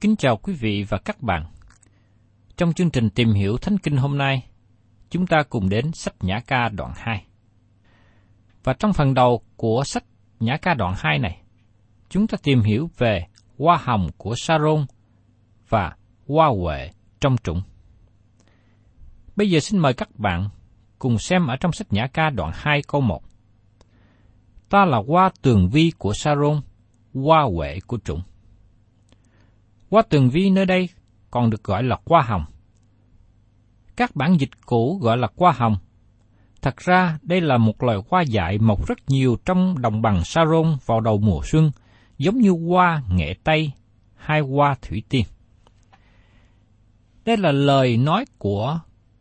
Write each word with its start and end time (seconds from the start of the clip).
Kính 0.00 0.16
chào 0.16 0.36
quý 0.36 0.52
vị 0.52 0.84
và 0.88 0.98
các 0.98 1.22
bạn. 1.22 1.46
Trong 2.56 2.72
chương 2.72 2.90
trình 2.90 3.10
tìm 3.10 3.32
hiểu 3.32 3.56
Thánh 3.56 3.78
Kinh 3.78 3.96
hôm 3.96 4.18
nay, 4.18 4.46
chúng 5.10 5.26
ta 5.26 5.42
cùng 5.50 5.68
đến 5.68 5.92
sách 5.92 6.14
Nhã 6.20 6.40
Ca 6.46 6.68
đoạn 6.68 6.92
2. 6.96 7.26
Và 8.64 8.72
trong 8.72 8.92
phần 8.92 9.14
đầu 9.14 9.42
của 9.56 9.82
sách 9.84 10.04
Nhã 10.40 10.56
Ca 10.56 10.74
đoạn 10.74 10.94
2 10.96 11.18
này, 11.18 11.42
chúng 12.08 12.26
ta 12.26 12.38
tìm 12.42 12.60
hiểu 12.60 12.90
về 12.98 13.26
hoa 13.58 13.76
hồng 13.76 14.08
của 14.16 14.34
Saron 14.36 14.86
và 15.68 15.96
hoa 16.28 16.48
huệ 16.48 16.90
trong 17.20 17.36
trũng. 17.44 17.62
Bây 19.36 19.50
giờ 19.50 19.60
xin 19.60 19.78
mời 19.78 19.94
các 19.94 20.08
bạn 20.18 20.48
cùng 20.98 21.18
xem 21.18 21.46
ở 21.46 21.56
trong 21.56 21.72
sách 21.72 21.92
Nhã 21.92 22.06
Ca 22.06 22.30
đoạn 22.30 22.52
2 22.54 22.82
câu 22.88 23.00
1. 23.00 23.22
Ta 24.68 24.84
là 24.84 25.02
hoa 25.08 25.30
tường 25.42 25.68
vi 25.68 25.92
của 25.98 26.12
Saron, 26.12 26.60
hoa 27.14 27.42
huệ 27.42 27.78
của 27.86 27.98
trũng 28.04 28.22
Hoa 29.90 30.02
tường 30.02 30.30
vi 30.30 30.50
nơi 30.50 30.66
đây 30.66 30.88
còn 31.30 31.50
được 31.50 31.64
gọi 31.64 31.82
là 31.82 31.98
hoa 32.06 32.22
hồng. 32.22 32.44
Các 33.96 34.16
bản 34.16 34.40
dịch 34.40 34.50
cũ 34.66 34.98
gọi 35.02 35.16
là 35.18 35.28
hoa 35.36 35.52
hồng. 35.52 35.76
Thật 36.62 36.76
ra 36.76 37.18
đây 37.22 37.40
là 37.40 37.58
một 37.58 37.82
loài 37.82 37.98
hoa 38.08 38.22
dại 38.22 38.58
mọc 38.58 38.86
rất 38.88 38.98
nhiều 39.06 39.36
trong 39.44 39.78
đồng 39.78 40.02
bằng 40.02 40.24
Saron 40.24 40.76
vào 40.86 41.00
đầu 41.00 41.18
mùa 41.18 41.40
xuân, 41.44 41.70
giống 42.18 42.38
như 42.38 42.50
hoa 42.50 43.02
nghệ 43.10 43.34
tây 43.44 43.72
hay 44.14 44.40
hoa 44.40 44.74
thủy 44.82 45.02
tiên. 45.08 45.24
Đây 47.24 47.36
là 47.36 47.52
lời 47.52 47.96
nói 47.96 48.24
của 48.38 48.80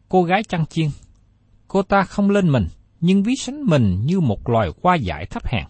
cô 0.10 0.24
gái 0.24 0.44
chăn 0.44 0.66
chiên. 0.66 0.90
Cô 1.68 1.82
ta 1.82 2.04
không 2.04 2.30
lên 2.30 2.52
mình, 2.52 2.68
nhưng 3.02 3.24
ví 3.24 3.36
sánh 3.36 3.64
mình 3.64 4.06
như 4.06 4.20
một 4.20 4.50
loài 4.50 4.70
hoa 4.84 4.96
dại 4.96 5.26
thấp 5.26 5.48
hèn. 5.48 5.66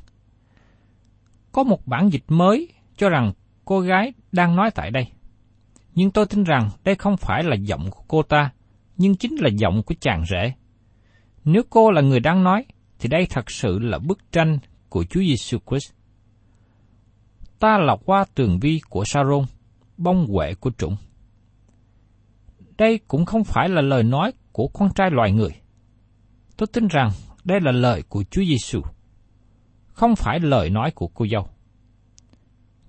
Có 1.52 1.64
một 1.64 1.88
bản 1.88 2.10
dịch 2.10 2.24
mới 2.28 2.70
cho 2.98 3.10
rằng 3.10 3.32
cô 3.66 3.80
gái 3.80 4.14
đang 4.36 4.56
nói 4.56 4.72
tại 4.72 4.92
đây. 4.92 5.08
Nhưng 5.96 6.12
tôi 6.12 6.26
tin 6.26 6.44
rằng 6.44 6.70
đây 6.84 6.96
không 6.96 7.18
phải 7.18 7.44
là 7.44 7.56
giọng 7.56 7.92
của 7.92 8.04
cô 8.08 8.24
ta, 8.24 8.52
nhưng 8.98 9.16
chính 9.16 9.36
là 9.36 9.50
giọng 9.50 9.84
của 9.84 9.96
chàng 10.00 10.24
rể. 10.26 10.54
Nếu 11.44 11.64
cô 11.70 11.92
là 11.92 12.02
người 12.02 12.20
đang 12.20 12.44
nói, 12.44 12.66
thì 13.00 13.10
đây 13.10 13.28
thật 13.30 13.52
sự 13.52 13.80
là 13.80 14.00
bức 14.00 14.32
tranh 14.32 14.60
của 14.90 15.04
Chúa 15.04 15.22
Giêsu 15.22 15.58
Christ. 15.68 15.92
Ta 17.60 17.78
là 17.78 17.98
hoa 18.06 18.26
tường 18.36 18.60
vi 18.60 18.82
của 18.90 19.06
Saron, 19.06 19.46
bông 19.98 20.28
huệ 20.28 20.54
của 20.54 20.72
trũng. 20.78 20.96
Đây 22.78 23.00
cũng 23.08 23.26
không 23.26 23.44
phải 23.44 23.70
là 23.70 23.82
lời 23.82 24.04
nói 24.04 24.32
của 24.52 24.68
con 24.68 24.94
trai 24.96 25.12
loài 25.12 25.32
người. 25.32 25.52
Tôi 26.58 26.68
tin 26.74 26.88
rằng 26.88 27.12
đây 27.44 27.62
là 27.62 27.72
lời 27.72 28.04
của 28.10 28.24
Chúa 28.32 28.44
Giêsu, 28.44 28.82
không 29.88 30.16
phải 30.16 30.40
lời 30.40 30.70
nói 30.70 30.92
của 30.92 31.08
cô 31.08 31.26
dâu. 31.32 31.48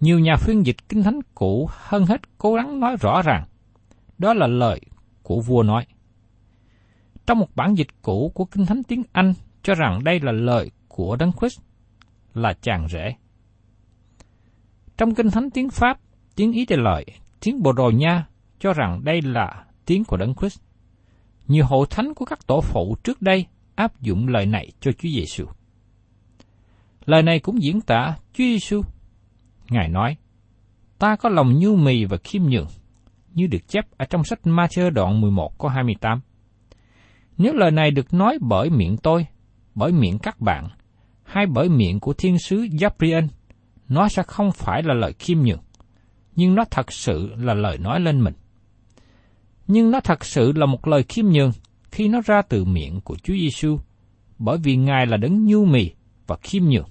Nhiều 0.00 0.18
nhà 0.18 0.36
phiên 0.36 0.66
dịch 0.66 0.88
kinh 0.88 1.02
thánh 1.02 1.20
cũ 1.34 1.68
hơn 1.70 2.06
hết 2.06 2.38
cố 2.38 2.54
gắng 2.54 2.80
nói 2.80 2.96
rõ 3.00 3.22
ràng, 3.22 3.44
đó 4.18 4.34
là 4.34 4.46
lời 4.46 4.80
của 5.22 5.40
vua 5.40 5.62
nói. 5.62 5.86
Trong 7.26 7.38
một 7.38 7.48
bản 7.54 7.74
dịch 7.74 7.88
cũ 8.02 8.32
của 8.34 8.44
kinh 8.44 8.66
thánh 8.66 8.82
tiếng 8.82 9.02
Anh 9.12 9.34
cho 9.62 9.74
rằng 9.74 10.04
đây 10.04 10.20
là 10.20 10.32
lời 10.32 10.70
của 10.88 11.16
Đấng 11.16 11.32
Christ, 11.32 11.60
là 12.34 12.52
chàng 12.52 12.88
rể. 12.88 13.14
Trong 14.96 15.14
kinh 15.14 15.30
thánh 15.30 15.50
tiếng 15.50 15.70
Pháp, 15.70 16.00
tiếng 16.36 16.52
Ý 16.52 16.66
đề 16.66 16.76
Lợi, 16.76 17.04
tiếng 17.40 17.62
Bồ 17.62 17.72
Đào 17.72 17.90
Nha 17.90 18.26
cho 18.58 18.72
rằng 18.72 19.00
đây 19.04 19.22
là 19.22 19.64
tiếng 19.86 20.04
của 20.04 20.16
Đấng 20.16 20.34
Christ. 20.34 20.60
Nhiều 21.48 21.64
hội 21.66 21.86
thánh 21.90 22.14
của 22.14 22.24
các 22.24 22.46
tổ 22.46 22.60
phụ 22.60 22.96
trước 23.04 23.22
đây 23.22 23.46
áp 23.74 24.00
dụng 24.00 24.28
lời 24.28 24.46
này 24.46 24.72
cho 24.80 24.92
Chúa 24.92 25.08
Giêsu. 25.08 25.46
Lời 27.06 27.22
này 27.22 27.40
cũng 27.40 27.62
diễn 27.62 27.80
tả 27.80 28.16
Chúa 28.32 28.44
Giêsu. 28.44 28.82
Ngài 29.70 29.88
nói: 29.88 30.16
Ta 30.98 31.16
có 31.16 31.28
lòng 31.28 31.58
nhu 31.58 31.76
mì 31.76 32.04
và 32.04 32.16
khiêm 32.24 32.42
nhường, 32.42 32.66
như 33.34 33.46
được 33.46 33.68
chép 33.68 33.84
ở 33.98 34.04
trong 34.04 34.24
sách 34.24 34.46
Ma-thơ 34.46 34.90
đoạn 34.90 35.20
11 35.20 35.58
câu 35.58 35.70
28. 35.70 36.20
Nếu 37.38 37.54
lời 37.54 37.70
này 37.70 37.90
được 37.90 38.14
nói 38.14 38.38
bởi 38.40 38.70
miệng 38.70 38.96
tôi, 38.96 39.26
bởi 39.74 39.92
miệng 39.92 40.18
các 40.18 40.40
bạn, 40.40 40.68
hay 41.24 41.46
bởi 41.46 41.68
miệng 41.68 42.00
của 42.00 42.12
thiên 42.12 42.38
sứ 42.38 42.66
Gabriel, 42.80 43.24
nó 43.88 44.08
sẽ 44.08 44.22
không 44.22 44.52
phải 44.52 44.82
là 44.82 44.94
lời 44.94 45.12
khiêm 45.18 45.38
nhường, 45.38 45.62
nhưng 46.36 46.54
nó 46.54 46.64
thật 46.70 46.92
sự 46.92 47.34
là 47.36 47.54
lời 47.54 47.78
nói 47.78 48.00
lên 48.00 48.20
mình. 48.24 48.34
Nhưng 49.66 49.90
nó 49.90 50.00
thật 50.00 50.24
sự 50.24 50.52
là 50.52 50.66
một 50.66 50.88
lời 50.88 51.02
khiêm 51.02 51.26
nhường 51.26 51.52
khi 51.90 52.08
nó 52.08 52.20
ra 52.26 52.42
từ 52.42 52.64
miệng 52.64 53.00
của 53.00 53.16
Chúa 53.16 53.34
Giêsu, 53.34 53.78
bởi 54.38 54.58
vì 54.58 54.76
Ngài 54.76 55.06
là 55.06 55.16
đấng 55.16 55.46
nhu 55.46 55.64
mì 55.64 55.90
và 56.26 56.36
khiêm 56.42 56.64
nhường. 56.64 56.88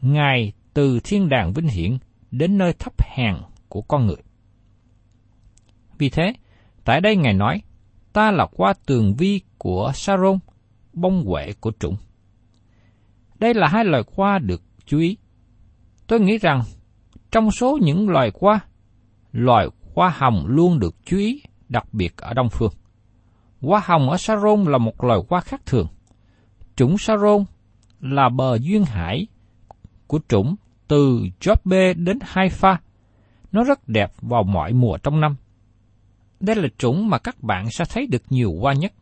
Ngài 0.00 0.52
từ 0.74 1.00
thiên 1.04 1.28
đàng 1.28 1.52
vinh 1.52 1.68
hiển 1.68 1.98
đến 2.30 2.58
nơi 2.58 2.72
thấp 2.72 2.92
hèn 3.02 3.36
của 3.68 3.82
con 3.82 4.06
người. 4.06 4.22
Vì 5.98 6.10
thế, 6.10 6.32
tại 6.84 7.00
đây 7.00 7.16
Ngài 7.16 7.34
nói, 7.34 7.62
ta 8.12 8.30
là 8.30 8.46
qua 8.46 8.74
tường 8.86 9.14
vi 9.14 9.40
của 9.58 9.92
Saron, 9.94 10.38
bông 10.92 11.24
quệ 11.26 11.52
của 11.60 11.72
trũng. 11.80 11.96
Đây 13.38 13.54
là 13.54 13.68
hai 13.68 13.84
loài 13.84 14.02
hoa 14.16 14.38
được 14.38 14.62
chú 14.86 14.98
ý. 14.98 15.16
Tôi 16.06 16.20
nghĩ 16.20 16.38
rằng, 16.38 16.62
trong 17.30 17.50
số 17.50 17.78
những 17.82 18.08
loài 18.08 18.32
hoa, 18.40 18.60
loài 19.32 19.66
hoa 19.94 20.10
hồng 20.10 20.44
luôn 20.46 20.78
được 20.78 20.94
chú 21.04 21.16
ý 21.16 21.42
đặc 21.68 21.94
biệt 21.94 22.16
ở 22.16 22.34
Đông 22.34 22.48
Phương. 22.50 22.72
Hoa 23.60 23.82
hồng 23.84 24.10
ở 24.10 24.16
Saron 24.16 24.64
là 24.64 24.78
một 24.78 25.04
loài 25.04 25.20
hoa 25.28 25.40
khác 25.40 25.60
thường. 25.66 25.86
Trũng 26.76 26.98
Saron 26.98 27.44
là 28.00 28.28
bờ 28.28 28.58
duyên 28.58 28.84
hải 28.84 29.26
của 30.06 30.20
trũng 30.28 30.56
từ 30.92 31.28
Joppe 31.40 32.04
đến 32.04 32.18
Haifa. 32.18 32.76
Nó 33.52 33.64
rất 33.64 33.88
đẹp 33.88 34.12
vào 34.20 34.42
mọi 34.42 34.72
mùa 34.72 34.98
trong 35.02 35.20
năm. 35.20 35.36
Đây 36.40 36.56
là 36.56 36.68
chủng 36.78 37.08
mà 37.08 37.18
các 37.18 37.42
bạn 37.42 37.70
sẽ 37.70 37.84
thấy 37.90 38.06
được 38.06 38.22
nhiều 38.30 38.54
hoa 38.60 38.72
nhất. 38.72 38.92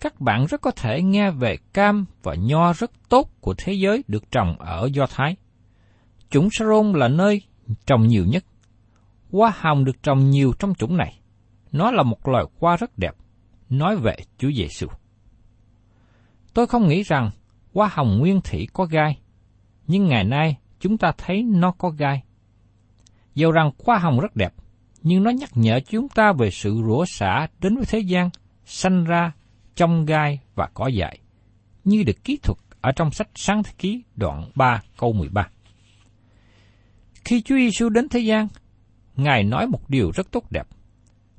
Các 0.00 0.20
bạn 0.20 0.46
rất 0.46 0.60
có 0.60 0.70
thể 0.70 1.02
nghe 1.02 1.30
về 1.30 1.56
cam 1.72 2.04
và 2.22 2.34
nho 2.34 2.72
rất 2.72 2.90
tốt 3.08 3.30
của 3.40 3.54
thế 3.58 3.72
giới 3.72 4.04
được 4.08 4.30
trồng 4.30 4.58
ở 4.58 4.88
Do 4.92 5.06
Thái. 5.06 5.36
Chủng 6.30 6.48
Saron 6.52 6.92
là 6.92 7.08
nơi 7.08 7.42
trồng 7.86 8.06
nhiều 8.06 8.24
nhất. 8.26 8.44
Hoa 9.32 9.52
hồng 9.56 9.84
được 9.84 10.02
trồng 10.02 10.30
nhiều 10.30 10.52
trong 10.58 10.74
chủng 10.74 10.96
này. 10.96 11.20
Nó 11.72 11.90
là 11.90 12.02
một 12.02 12.28
loài 12.28 12.44
hoa 12.60 12.76
rất 12.76 12.98
đẹp, 12.98 13.14
nói 13.70 13.96
về 13.96 14.16
Chúa 14.38 14.50
Giêsu. 14.56 14.86
Tôi 16.54 16.66
không 16.66 16.88
nghĩ 16.88 17.02
rằng 17.02 17.30
hoa 17.74 17.90
hồng 17.92 18.18
nguyên 18.18 18.40
thủy 18.40 18.68
có 18.72 18.84
gai, 18.84 19.18
nhưng 19.86 20.08
ngày 20.08 20.24
nay 20.24 20.56
chúng 20.84 20.98
ta 20.98 21.12
thấy 21.18 21.42
nó 21.42 21.70
có 21.70 21.90
gai. 21.90 22.22
Dầu 23.34 23.52
rằng 23.52 23.70
hoa 23.84 23.98
hồng 23.98 24.20
rất 24.20 24.36
đẹp, 24.36 24.54
nhưng 25.02 25.22
nó 25.22 25.30
nhắc 25.30 25.50
nhở 25.54 25.80
chúng 25.80 26.08
ta 26.08 26.32
về 26.32 26.50
sự 26.50 26.82
rủa 26.86 27.04
xả 27.04 27.46
đến 27.60 27.76
với 27.76 27.84
thế 27.84 27.98
gian, 27.98 28.30
sanh 28.64 29.04
ra 29.04 29.32
trong 29.74 30.04
gai 30.04 30.40
và 30.54 30.68
cỏ 30.74 30.86
dại, 30.86 31.18
như 31.84 32.02
được 32.02 32.24
kỹ 32.24 32.38
thuật 32.42 32.58
ở 32.80 32.92
trong 32.92 33.10
sách 33.10 33.28
Sáng 33.34 33.62
Thế 33.62 33.72
Ký 33.78 34.02
đoạn 34.16 34.50
3 34.54 34.82
câu 34.98 35.12
13. 35.12 35.48
Khi 37.24 37.42
Chúa 37.42 37.56
Giêsu 37.56 37.88
đến 37.88 38.08
thế 38.08 38.20
gian, 38.20 38.48
Ngài 39.16 39.44
nói 39.44 39.66
một 39.66 39.90
điều 39.90 40.10
rất 40.10 40.30
tốt 40.30 40.44
đẹp. 40.50 40.66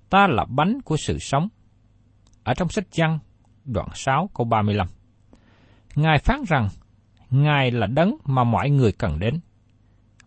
Ta 0.10 0.28
là 0.28 0.46
bánh 0.50 0.82
của 0.82 0.98
sự 0.98 1.20
sống. 1.20 1.48
Ở 2.44 2.54
trong 2.54 2.70
sách 2.70 2.88
Giăng, 2.92 3.20
đoạn 3.66 3.88
6 3.94 4.30
câu 4.34 4.46
35. 4.46 4.88
Ngài 5.96 6.20
phán 6.20 6.44
rằng, 6.48 6.70
Ngài 7.44 7.72
là 7.72 7.88
đấng 7.88 8.18
mà 8.26 8.44
mọi 8.44 8.70
người 8.70 8.92
cần 8.92 9.20
đến. 9.20 9.40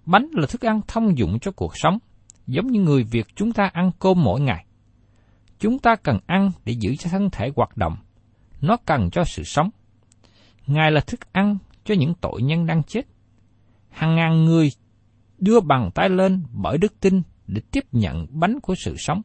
Bánh 0.06 0.28
là 0.32 0.46
thức 0.46 0.60
ăn 0.60 0.81
thông 0.88 1.19
dụng 1.19 1.38
cho 1.38 1.52
cuộc 1.52 1.72
sống, 1.76 1.99
giống 2.46 2.66
như 2.66 2.81
người 2.81 3.02
Việt 3.02 3.26
chúng 3.34 3.52
ta 3.52 3.70
ăn 3.72 3.90
cơm 3.99 4.25
mỗi 4.25 4.40
ngày. 4.40 4.64
Chúng 5.58 5.78
ta 5.78 5.96
cần 5.96 6.19
ăn 6.26 6.50
để 6.64 6.72
giữ 6.72 6.96
cho 6.96 7.10
thân 7.10 7.31
thể 7.31 7.50
hoạt 7.56 7.76
động. 7.76 7.96
Nó 8.60 8.76
cần 8.87 9.10
cho 9.10 9.25
sự 9.25 9.43
sống. 9.43 9.70
Ngài 10.66 10.90
là 10.90 11.00
thức 11.00 11.32
ăn 11.32 11.58
cho 11.84 11.94
những 11.94 12.14
tội 12.14 12.43
nhân 12.43 12.66
đang 12.66 12.82
chết. 12.82 13.02
Hàng 13.90 14.16
ngàn 14.16 14.44
người 14.44 14.70
đưa 15.38 15.60
bàn 15.60 15.90
tay 15.94 16.08
lên 16.08 16.44
bởi 16.52 16.78
đức 16.78 17.00
tin 17.00 17.22
để 17.46 17.60
tiếp 17.70 17.84
nhận 17.93 18.26
bánh 18.31 18.60
của 18.60 18.75
sự 18.75 18.96
sống. 18.99 19.22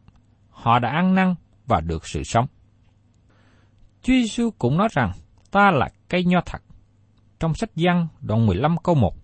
Họ 0.50 0.80
đã 0.80 0.90
ăn 0.90 1.16
năn 1.16 1.36
và 1.66 1.82
được 1.82 2.08
sự 2.08 2.24
sống. 2.24 2.46
Chúa 4.02 4.14
Giêsu 4.14 4.50
cũng 4.58 4.78
nói 4.78 4.88
rằng, 4.92 5.12
ta 5.52 5.72
là 5.72 5.90
cây 6.10 6.26
nho 6.26 6.42
thật. 6.46 6.62
Trong 7.44 7.56
sách 7.56 7.76
Giăng 7.76 8.08
đoạn 8.22 8.46
15 8.46 8.78
câu 8.84 8.96
1. 8.96 9.16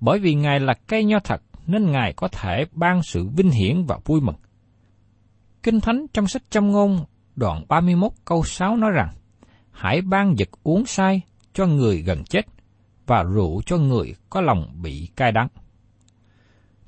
Bởi 0.00 0.18
vì 0.18 0.34
Ngài 0.34 0.60
là 0.60 0.74
cây 0.86 1.04
nho 1.04 1.18
thật, 1.18 1.42
nên 1.66 1.90
Ngài 1.90 2.12
có 2.12 2.28
thể 2.28 2.64
ban 2.72 3.02
sự 3.02 3.28
vinh 3.36 3.50
hiển 3.50 3.84
và 3.84 3.98
vui 4.04 4.20
mừng. 4.20 4.34
Kinh 5.62 5.80
Thánh 5.80 6.06
trong 6.14 6.26
sách 6.26 6.42
Châm 6.50 6.70
ngôn 6.70 7.04
đoạn 7.36 7.64
31 7.68 8.12
câu 8.24 8.44
6 8.44 8.76
nói 8.76 8.90
rằng, 8.90 9.14
Hãy 9.70 10.00
ban 10.00 10.34
vật 10.38 10.48
uống 10.62 10.86
say 10.86 11.20
cho 11.52 11.66
người 11.66 12.02
gần 12.02 12.24
chết, 12.24 12.42
và 13.06 13.22
rượu 13.22 13.62
cho 13.66 13.76
người 13.76 14.14
có 14.30 14.40
lòng 14.40 14.72
bị 14.82 15.08
cay 15.16 15.32
đắng. 15.32 15.48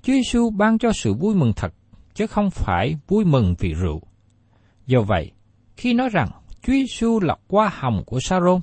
Chúa 0.03 0.13
Giêsu 0.13 0.51
ban 0.51 0.79
cho 0.79 0.93
sự 0.93 1.15
vui 1.15 1.35
mừng 1.35 1.53
thật, 1.57 1.75
chứ 2.15 2.27
không 2.27 2.51
phải 2.51 2.97
vui 3.09 3.25
mừng 3.25 3.55
vì 3.59 3.75
rượu. 3.75 4.01
Do 4.87 5.01
vậy, 5.01 5.31
khi 5.77 5.95
nói 5.95 6.09
rằng 6.09 6.29
Chúa 6.63 6.73
Giêsu 6.73 7.21
là 7.21 7.37
qua 7.49 7.71
hồng 7.75 8.03
của 8.07 8.19
Sa-rôn, 8.21 8.61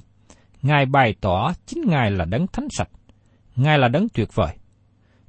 Ngài 0.62 0.86
bày 0.86 1.16
tỏ 1.22 1.54
chính 1.66 1.82
Ngài 1.88 2.12
là 2.12 2.26
đấng 2.26 2.48
thánh 2.48 2.68
sạch, 2.70 2.90
Ngài 3.56 3.78
là 3.78 3.88
đấng 3.88 4.10
tuyệt 4.10 4.36
vời. 4.36 4.58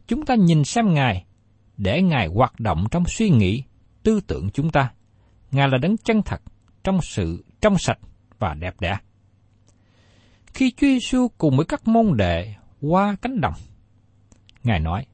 Chúng 0.06 0.24
ta 0.24 0.34
nhìn 0.34 0.64
xem 0.64 0.94
Ngài, 0.94 1.24
để 1.76 2.02
Ngài 2.02 2.26
hoạt 2.26 2.60
động 2.60 2.84
trong 2.90 3.04
suy 3.04 3.30
nghĩ, 3.30 3.64
tư 4.02 4.20
tưởng 4.26 4.50
chúng 4.50 4.70
ta. 4.70 4.92
Ngài 5.52 5.68
là 5.68 5.78
đấng 5.78 5.96
chân 5.96 6.22
thật, 6.22 6.42
trong 6.84 7.02
sự 7.02 7.44
trong 7.60 7.78
sạch 7.78 7.98
và 8.38 8.54
đẹp 8.54 8.74
đẽ. 8.80 8.96
Khi 10.54 10.70
Chúa 10.70 10.86
Giêsu 10.86 11.28
cùng 11.38 11.56
với 11.56 11.66
các 11.66 11.88
môn 11.88 12.16
đệ 12.16 12.54
qua 12.80 13.16
cánh 13.22 13.40
đồng, 13.40 13.54
Ngài 14.64 14.80
nói, 14.80 15.06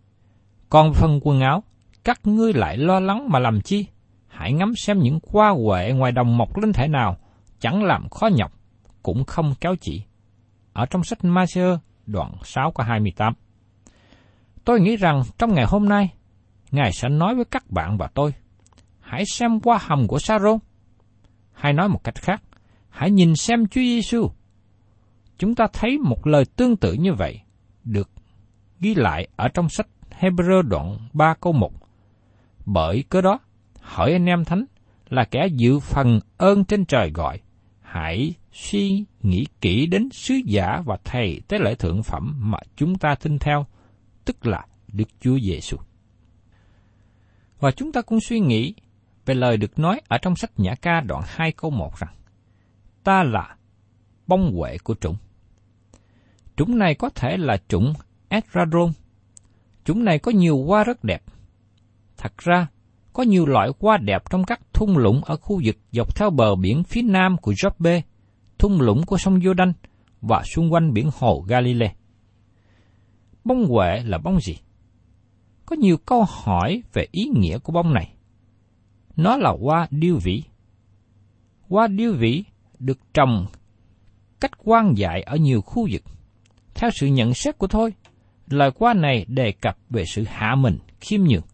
còn 0.69 0.93
phần 0.93 1.21
quần 1.23 1.41
áo, 1.41 1.63
các 2.05 2.21
ngươi 2.25 2.53
lại 2.53 2.77
lo 2.77 3.01
lắng 3.01 3.29
mà 3.31 3.39
làm 3.39 3.61
chi? 3.61 3.87
Hãy 4.27 4.53
ngắm 4.53 4.73
xem 4.77 4.99
những 4.99 5.19
hoa 5.33 5.51
huệ 5.51 5.93
ngoài 5.93 6.13
đồng 6.13 6.39
mọc 6.39 6.57
lên 6.57 6.73
thể 6.73 6.89
nào, 6.89 7.17
chẳng 7.61 7.85
làm 7.85 8.09
khó 8.09 8.27
nhọc, 8.27 8.53
cũng 9.03 9.25
không 9.25 9.55
kéo 9.61 9.75
chỉ. 9.81 10.03
Ở 10.79 10.87
trong 10.87 11.05
sách 11.05 11.19
Matthew 11.23 11.79
đoạn 12.07 12.33
6 12.45 12.73
câu 12.75 12.87
28. 12.87 13.33
Tôi 14.65 14.81
nghĩ 14.81 14.97
rằng 14.97 15.23
trong 15.39 15.55
ngày 15.55 15.65
hôm 15.69 15.89
nay, 15.89 16.15
Ngài 16.71 16.93
sẽ 16.93 17.09
nói 17.09 17.35
với 17.35 17.45
các 17.45 17.71
bạn 17.71 17.99
và 17.99 18.09
tôi, 18.15 18.35
hãy 19.01 19.25
xem 19.27 19.61
qua 19.61 19.79
hầm 19.81 20.07
của 20.07 20.19
Sa-rôn. 20.19 20.59
Hay 21.53 21.73
nói 21.73 21.89
một 21.89 22.05
cách 22.05 22.15
khác, 22.15 22.43
hãy 22.89 23.11
nhìn 23.11 23.37
xem 23.37 23.67
Chúa 23.67 23.81
Giêsu. 23.81 24.31
Chúng 25.39 25.55
ta 25.55 25.67
thấy 25.73 25.99
một 25.99 26.27
lời 26.27 26.45
tương 26.57 26.77
tự 26.77 26.93
như 26.93 27.15
vậy 27.15 27.41
được 27.85 28.11
ghi 28.81 28.95
lại 28.95 29.29
ở 29.37 29.49
trong 29.49 29.69
sách 29.69 29.89
Hebrew 30.21 30.63
đoạn 30.63 30.99
3 31.13 31.35
câu 31.41 31.53
1. 31.53 31.73
Bởi 32.67 33.05
cớ 33.09 33.21
đó, 33.21 33.39
hỏi 33.81 34.13
anh 34.13 34.27
em 34.27 34.45
thánh 34.45 34.65
là 35.09 35.25
kẻ 35.25 35.47
dự 35.53 35.79
phần 35.79 36.21
ơn 36.37 36.65
trên 36.65 36.85
trời 36.85 37.11
gọi, 37.15 37.41
hãy 37.91 38.35
suy 38.53 39.05
nghĩ 39.23 39.47
kỹ 39.61 39.87
đến 39.87 40.09
sứ 40.13 40.35
giả 40.35 40.83
và 40.85 40.99
thầy 41.05 41.41
tế 41.49 41.59
lễ 41.59 41.75
thượng 41.75 42.03
phẩm 42.03 42.37
mà 42.39 42.59
chúng 42.77 42.99
ta 42.99 43.15
tin 43.15 43.39
theo, 43.39 43.67
tức 44.25 44.47
là 44.47 44.67
Đức 44.89 45.09
Chúa 45.21 45.39
Giêsu. 45.39 45.77
Và 47.61 47.71
chúng 47.71 47.93
ta 47.93 48.03
cũng 48.03 48.21
suy 48.21 48.41
nghĩ 48.41 48.75
về 49.27 49.35
lời 49.35 49.57
được 49.57 49.79
nói 49.79 50.01
ở 50.09 50.19
trong 50.19 50.37
sách 50.37 50.51
Nhã 50.57 50.75
ca 50.75 51.01
đoạn 51.01 51.23
2 51.27 51.53
câu 51.53 51.71
1 51.71 51.99
rằng, 51.99 52.15
ta 53.05 53.23
là 53.23 53.57
bông 54.27 54.57
huệ 54.57 54.79
của 54.79 54.95
trũng. 54.95 55.17
Trũng 56.57 56.79
này 56.79 56.95
có 56.95 57.11
thể 57.11 57.37
là 57.37 57.59
trũng 57.69 57.93
Esradron 58.29 58.93
Chúng 59.85 60.05
này 60.05 60.19
có 60.19 60.33
nhiều 60.33 60.65
hoa 60.65 60.85
rất 60.85 61.05
đẹp. 61.05 61.23
Thật 62.17 62.39
ra, 62.39 62.67
có 63.19 63.25
nhiều 63.25 63.47
loại 63.47 63.69
hoa 63.81 63.97
đẹp 63.97 64.23
trong 64.31 64.45
các 64.45 64.61
thung 64.73 64.97
lũng 64.97 65.21
ở 65.25 65.37
khu 65.37 65.61
vực 65.65 65.77
dọc 65.93 66.17
theo 66.17 66.31
bờ 66.31 66.55
biển 66.55 66.85
phía 66.85 67.03
nam 67.03 67.37
của 67.37 67.53
Joppe, 67.53 68.01
thung 68.59 68.81
lũng 68.81 69.07
của 69.07 69.19
sông 69.19 69.39
Jordan 69.39 69.73
và 70.21 70.43
xung 70.55 70.73
quanh 70.73 70.93
biển 70.93 71.11
hồ 71.19 71.45
Galilee. 71.49 71.95
Bông 73.45 73.67
huệ 73.67 74.03
là 74.05 74.19
bông 74.19 74.41
gì? 74.41 74.57
Có 75.67 75.77
nhiều 75.77 75.97
câu 75.97 76.25
hỏi 76.29 76.83
về 76.93 77.07
ý 77.13 77.25
nghĩa 77.37 77.59
của 77.59 77.73
bông 77.73 77.95
này. 77.95 78.15
Nó 79.17 79.37
là 79.37 79.55
hoa 79.61 79.87
điêu 79.91 80.19
vĩ. 80.23 80.43
Hoa 81.69 81.87
điêu 81.87 82.13
vĩ 82.13 82.45
được 82.79 82.99
trồng 83.15 83.47
cách 84.41 84.53
quan 84.65 84.95
dại 84.97 85.23
ở 85.23 85.37
nhiều 85.37 85.61
khu 85.61 85.89
vực. 85.93 86.03
Theo 86.75 86.91
sự 86.95 87.07
nhận 87.07 87.35
xét 87.35 87.59
của 87.59 87.67
tôi, 87.67 87.93
lời 88.47 88.71
qua 88.71 88.95
này 88.95 89.25
đề 89.29 89.53
cập 89.53 89.79
về 89.91 90.05
sự 90.05 90.25
hạ 90.29 90.55
mình, 90.55 90.79
khiêm 91.01 91.21
nhường. 91.25 91.48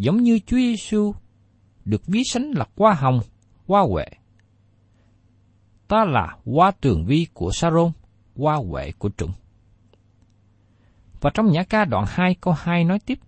Giống 0.00 0.22
như 0.22 0.38
Chúa 0.46 0.56
Giêsu 0.56 1.14
được 1.84 2.06
ví 2.06 2.22
sánh 2.24 2.50
là 2.50 2.66
hoa 2.76 2.94
hồng, 2.94 3.20
hoa 3.66 3.82
huệ. 3.82 4.04
Ta 5.88 6.04
là 6.04 6.36
hoa 6.46 6.70
tường 6.70 7.04
vi 7.06 7.26
của 7.34 7.50
Sa-rôn, 7.52 7.90
hoa 8.36 8.56
huệ 8.56 8.92
của 8.98 9.08
trụng. 9.08 9.32
Và 11.20 11.30
trong 11.34 11.46
nhã 11.52 11.62
ca 11.62 11.84
đoạn 11.84 12.04
2 12.08 12.34
câu 12.40 12.54
2 12.58 12.84
nói 12.84 12.98
tiếp, 13.06 13.18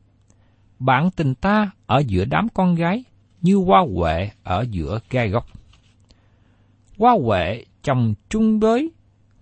Bạn 0.78 1.10
tình 1.10 1.34
ta 1.34 1.70
ở 1.86 2.02
giữa 2.06 2.24
đám 2.24 2.48
con 2.54 2.74
gái 2.74 3.04
như 3.42 3.56
hoa 3.56 3.84
huệ 3.94 4.30
ở 4.42 4.66
giữa 4.70 5.00
gai 5.10 5.28
gốc. 5.28 5.46
Hoa 6.98 7.16
huệ 7.24 7.64
trồng 7.82 8.14
trung 8.28 8.60
đới, 8.60 8.90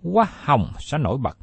hoa 0.03 0.27
hồng 0.43 0.71
sẽ 0.79 0.97
nổi 0.97 1.17
bật 1.17 1.37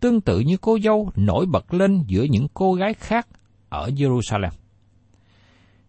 tương 0.00 0.20
tự 0.20 0.40
như 0.40 0.56
cô 0.56 0.78
dâu 0.84 1.10
nổi 1.16 1.46
bật 1.46 1.74
lên 1.74 2.04
giữa 2.06 2.22
những 2.22 2.46
cô 2.54 2.74
gái 2.74 2.94
khác 2.94 3.28
ở 3.68 3.88
Jerusalem. 3.88 4.50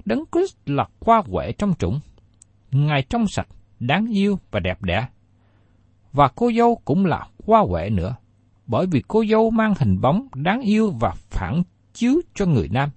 Đấng 0.05 0.24
Christ 0.31 0.55
là 0.65 0.88
qua 1.00 1.22
quệ 1.31 1.51
trong 1.51 1.74
trũng, 1.79 2.00
Ngài 2.72 3.03
trong 3.10 3.27
sạch, 3.27 3.48
đáng 3.79 4.05
yêu 4.13 4.39
và 4.51 4.60
đẹp 4.60 4.81
đẽ. 4.81 5.08
Và 6.13 6.27
cô 6.36 6.51
dâu 6.58 6.81
cũng 6.86 7.05
là 7.05 7.27
qua 7.46 7.65
quệ 7.70 7.89
nữa, 7.89 8.15
bởi 8.67 8.86
vì 8.91 9.03
cô 9.08 9.25
dâu 9.25 9.50
mang 9.50 9.74
hình 9.79 10.01
bóng 10.01 10.27
đáng 10.36 10.62
yêu 10.62 10.91
và 11.00 11.12
phản 11.29 11.63
chiếu 11.93 12.22
cho 12.36 12.46
người 12.46 12.70
nam. 12.72 12.89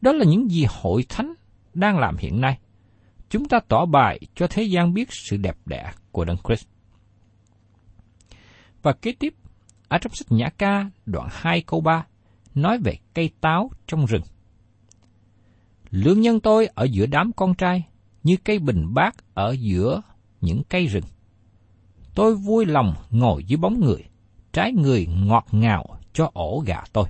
Đó 0.00 0.12
là 0.12 0.24
những 0.24 0.50
gì 0.50 0.66
hội 0.68 1.04
thánh 1.08 1.34
đang 1.74 1.98
làm 1.98 2.16
hiện 2.16 2.40
nay. 2.40 2.58
Chúng 3.30 3.48
ta 3.48 3.58
tỏ 3.68 3.86
bài 3.86 4.20
cho 4.34 4.46
thế 4.50 4.62
gian 4.62 4.94
biết 4.94 5.08
sự 5.10 5.36
đẹp 5.36 5.56
đẽ 5.66 5.92
của 6.12 6.24
Đấng 6.24 6.38
Christ. 6.44 6.66
Và 8.82 8.92
kế 8.92 9.12
tiếp, 9.12 9.34
ở 9.88 9.98
trong 9.98 10.12
sách 10.14 10.32
Nhã 10.32 10.48
Ca 10.58 10.90
đoạn 11.06 11.28
2 11.32 11.62
câu 11.66 11.80
3 11.80 12.06
nói 12.54 12.78
về 12.84 12.96
cây 13.14 13.30
táo 13.40 13.70
trong 13.86 14.06
rừng. 14.06 14.22
Lương 15.94 16.20
nhân 16.20 16.40
tôi 16.40 16.66
ở 16.66 16.84
giữa 16.84 17.06
đám 17.06 17.32
con 17.32 17.54
trai, 17.54 17.86
như 18.22 18.36
cây 18.44 18.58
bình 18.58 18.94
bát 18.94 19.14
ở 19.34 19.56
giữa 19.60 20.02
những 20.40 20.62
cây 20.68 20.86
rừng. 20.86 21.04
Tôi 22.14 22.34
vui 22.34 22.66
lòng 22.66 22.94
ngồi 23.10 23.44
dưới 23.44 23.56
bóng 23.56 23.80
người, 23.80 24.04
trái 24.52 24.72
người 24.72 25.06
ngọt 25.06 25.46
ngào 25.52 25.98
cho 26.12 26.30
ổ 26.32 26.62
gà 26.66 26.82
tôi. 26.92 27.04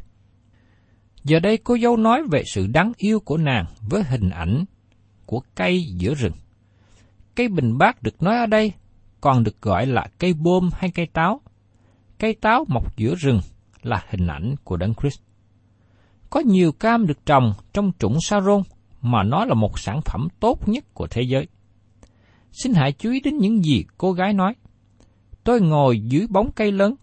Giờ 1.25 1.41
đây 1.41 1.57
cô 1.57 1.79
dâu 1.79 1.97
nói 1.97 2.23
về 2.31 2.43
sự 2.55 2.67
đáng 2.67 2.93
yêu 2.97 3.21
của 3.21 3.37
nàng 3.37 3.65
với 3.81 4.03
hình 4.03 4.31
ảnh 4.31 4.65
của 5.27 5.43
cây 5.55 5.85
giữa 5.97 6.15
rừng. 6.15 6.35
Cây 7.35 7.49
bình 7.49 7.79
bát 7.79 8.03
được 8.03 8.23
nói 8.23 8.39
ở 8.39 8.47
đây 8.47 8.73
còn 9.21 9.45
được 9.45 9.63
gọi 9.63 9.87
là 9.87 10.09
cây 10.19 10.33
bôm 10.33 10.71
hay 10.73 10.91
cây 10.91 11.07
táo. 11.07 11.41
Cây 12.19 12.35
táo 12.35 12.65
mọc 12.69 12.97
giữa 12.97 13.15
rừng 13.15 13.41
là 13.83 14.05
hình 14.09 14.27
ảnh 14.27 14.55
của 14.65 14.77
Đấng 14.77 14.95
Christ. 14.95 15.21
Có 16.31 16.41
nhiều 16.41 16.73
cam 16.73 17.07
được 17.07 17.27
trồng 17.27 17.53
trong 17.73 17.93
trũng 17.99 18.19
Saron 18.21 18.63
mà 19.05 19.23
nó 19.23 19.45
là 19.45 19.55
một 19.55 19.79
sản 19.79 20.01
phẩm 20.05 20.29
tốt 20.41 20.69
nhất 20.69 20.85
của 20.95 21.07
thế 21.07 21.23
giới. 21.23 21.47
Xin 22.53 22.75
hãy 22.75 22.93
chú 22.93 23.11
ý 23.11 23.21
đến 23.21 23.39
những 23.39 23.65
gì 23.65 23.85
cô 23.99 24.13
gái 24.13 24.33
nói. 24.33 24.55
Tôi 25.45 25.61
ngồi 25.61 26.01
dưới 26.01 26.27
bóng 26.31 26.51
cây 26.53 26.73
lớn, 26.73 26.95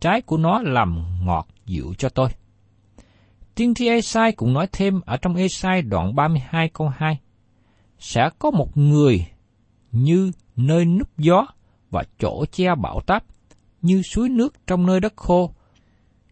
trái 0.00 0.22
của 0.22 0.36
nó 0.36 0.60
làm 0.62 1.04
ngọt 1.24 1.48
dịu 1.66 1.94
cho 1.98 2.08
tôi. 2.08 2.28
Tiên 3.54 3.74
tri 3.74 3.88
Esai 3.88 4.32
cũng 4.32 4.52
nói 4.52 4.66
thêm 4.72 5.00
ở 5.00 5.16
trong 5.16 5.34
Esai 5.34 5.82
đoạn 5.82 6.14
32 6.14 6.68
câu 6.68 6.88
2. 6.88 7.18
Sẽ 7.98 8.30
có 8.38 8.50
một 8.50 8.76
người 8.76 9.26
như 9.92 10.32
nơi 10.56 10.84
núp 10.84 11.18
gió 11.18 11.46
và 11.90 12.04
chỗ 12.18 12.44
che 12.52 12.74
bão 12.74 13.00
táp, 13.00 13.24
như 13.82 14.02
suối 14.02 14.28
nước 14.28 14.54
trong 14.66 14.86
nơi 14.86 15.00
đất 15.00 15.16
khô, 15.16 15.52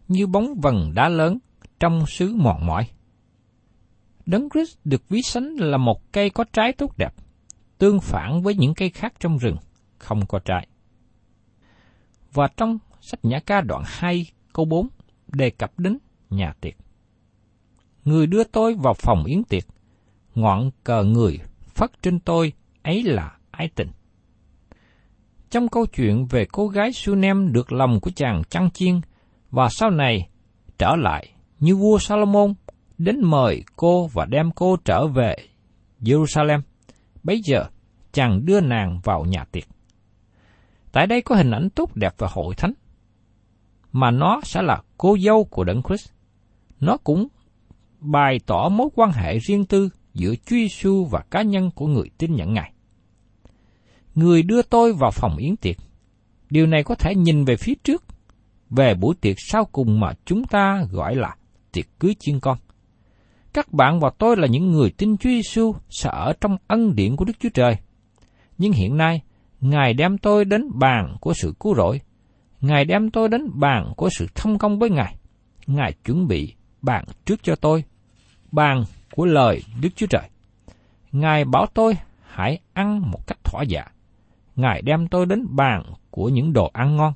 như 0.07 0.27
bóng 0.27 0.59
vần 0.61 0.93
đá 0.93 1.09
lớn 1.09 1.37
trong 1.79 2.05
xứ 2.07 2.35
mòn 2.35 2.65
mỏi. 2.65 2.87
Đấng 4.27 4.49
Christ 4.49 4.77
được 4.83 5.09
ví 5.09 5.21
sánh 5.21 5.55
là 5.55 5.77
một 5.77 6.11
cây 6.11 6.29
có 6.29 6.43
trái 6.53 6.73
tốt 6.73 6.97
đẹp, 6.97 7.13
tương 7.77 7.99
phản 7.99 8.41
với 8.41 8.55
những 8.55 8.73
cây 8.73 8.89
khác 8.89 9.13
trong 9.19 9.37
rừng, 9.37 9.55
không 9.97 10.25
có 10.25 10.39
trái. 10.39 10.67
Và 12.33 12.47
trong 12.57 12.77
sách 13.01 13.19
Nhã 13.23 13.39
ca 13.39 13.61
đoạn 13.61 13.83
2 13.85 14.25
câu 14.53 14.65
4 14.65 14.87
đề 15.27 15.49
cập 15.49 15.79
đến 15.79 15.97
nhà 16.29 16.53
tiệc. 16.61 16.73
Người 18.05 18.27
đưa 18.27 18.43
tôi 18.43 18.75
vào 18.75 18.93
phòng 18.93 19.23
yến 19.25 19.43
tiệc, 19.43 19.63
ngọn 20.35 20.71
cờ 20.83 21.03
người 21.03 21.39
phất 21.75 21.91
trên 22.01 22.19
tôi 22.19 22.53
ấy 22.83 23.03
là 23.03 23.37
ái 23.51 23.69
tình. 23.75 23.89
Trong 25.49 25.67
câu 25.69 25.85
chuyện 25.85 26.25
về 26.25 26.45
cô 26.51 26.67
gái 26.67 26.93
Sunem 26.93 27.53
được 27.53 27.71
lòng 27.71 27.99
của 27.99 28.11
chàng 28.15 28.41
chăn 28.49 28.71
chiên 28.71 29.01
và 29.51 29.69
sau 29.69 29.89
này 29.89 30.29
trở 30.77 30.95
lại 30.95 31.29
như 31.59 31.75
vua 31.75 31.97
Salomon 31.97 32.53
đến 32.97 33.19
mời 33.23 33.63
cô 33.75 34.07
và 34.07 34.25
đem 34.25 34.51
cô 34.51 34.77
trở 34.85 35.07
về 35.07 35.35
Jerusalem. 36.01 36.61
Bây 37.23 37.41
giờ, 37.41 37.65
chàng 38.11 38.45
đưa 38.45 38.61
nàng 38.61 38.99
vào 39.03 39.25
nhà 39.25 39.45
tiệc. 39.51 39.63
Tại 40.91 41.07
đây 41.07 41.21
có 41.21 41.35
hình 41.35 41.51
ảnh 41.51 41.69
tốt 41.69 41.95
đẹp 41.95 42.13
và 42.17 42.27
hội 42.31 42.55
thánh, 42.55 42.73
mà 43.91 44.11
nó 44.11 44.41
sẽ 44.43 44.61
là 44.61 44.81
cô 44.97 45.17
dâu 45.25 45.43
của 45.43 45.63
Đấng 45.63 45.81
Christ. 45.83 46.09
Nó 46.79 46.97
cũng 46.97 47.27
bày 47.99 48.39
tỏ 48.45 48.69
mối 48.69 48.87
quan 48.95 49.11
hệ 49.11 49.39
riêng 49.39 49.65
tư 49.65 49.89
giữa 50.13 50.35
Chúa 50.35 50.55
Giêsu 50.55 51.05
và 51.05 51.19
cá 51.31 51.41
nhân 51.41 51.71
của 51.75 51.87
người 51.87 52.09
tin 52.17 52.35
nhận 52.35 52.53
Ngài. 52.53 52.71
Người 54.15 54.43
đưa 54.43 54.61
tôi 54.61 54.93
vào 54.93 55.11
phòng 55.11 55.37
yến 55.37 55.55
tiệc. 55.55 55.75
Điều 56.49 56.67
này 56.67 56.83
có 56.83 56.95
thể 56.95 57.15
nhìn 57.15 57.45
về 57.45 57.55
phía 57.55 57.73
trước, 57.83 58.03
về 58.69 58.93
buổi 58.93 59.15
tiệc 59.21 59.35
sau 59.39 59.65
cùng 59.65 59.99
mà 59.99 60.13
chúng 60.25 60.43
ta 60.43 60.85
gọi 60.91 61.15
là 61.15 61.35
tiệc 61.71 61.85
cưới 61.99 62.15
chiên 62.19 62.39
con. 62.39 62.57
Các 63.57 63.73
bạn 63.73 63.99
và 63.99 64.09
tôi 64.17 64.37
là 64.37 64.47
những 64.47 64.71
người 64.71 64.91
tin 64.97 65.17
Chúa 65.17 65.29
Giêsu 65.29 65.75
sẽ 65.89 66.09
ở 66.13 66.33
trong 66.41 66.57
ân 66.67 66.95
điển 66.95 67.15
của 67.15 67.25
Đức 67.25 67.33
Chúa 67.39 67.49
Trời. 67.53 67.75
Nhưng 68.57 68.71
hiện 68.71 68.97
nay, 68.97 69.21
Ngài 69.61 69.93
đem 69.93 70.17
tôi 70.17 70.45
đến 70.45 70.69
bàn 70.73 71.15
của 71.21 71.33
sự 71.33 71.53
cứu 71.59 71.75
rỗi. 71.75 72.01
Ngài 72.61 72.85
đem 72.85 73.11
tôi 73.11 73.29
đến 73.29 73.49
bàn 73.53 73.93
của 73.97 74.09
sự 74.17 74.27
thông 74.35 74.57
công 74.57 74.79
với 74.79 74.89
Ngài. 74.89 75.15
Ngài 75.67 75.93
chuẩn 76.05 76.27
bị 76.27 76.53
bàn 76.81 77.05
trước 77.25 77.43
cho 77.43 77.55
tôi, 77.55 77.83
bàn 78.51 78.83
của 79.15 79.25
lời 79.25 79.63
Đức 79.81 79.89
Chúa 79.95 80.07
Trời. 80.07 80.29
Ngài 81.11 81.45
bảo 81.45 81.65
tôi 81.73 81.93
hãy 82.21 82.59
ăn 82.73 83.11
một 83.11 83.27
cách 83.27 83.43
thỏa 83.43 83.63
dạ. 83.63 83.85
Ngài 84.55 84.81
đem 84.81 85.07
tôi 85.07 85.25
đến 85.25 85.45
bàn 85.49 85.83
của 86.11 86.29
những 86.29 86.53
đồ 86.53 86.69
ăn 86.73 86.97
ngon. 86.97 87.13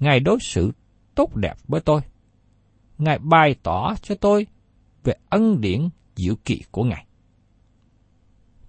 Ngài 0.00 0.20
đối 0.20 0.38
xử 0.40 0.72
tốt 1.14 1.36
đẹp 1.36 1.54
với 1.68 1.80
tôi. 1.80 2.00
Ngài 2.98 3.18
bày 3.18 3.54
tỏ 3.62 3.94
cho 4.02 4.14
tôi 4.14 4.46
về 5.06 5.14
ân 5.28 5.60
điển 5.60 5.88
diệu 6.16 6.34
kỳ 6.44 6.62
của 6.70 6.84
Ngài. 6.84 7.06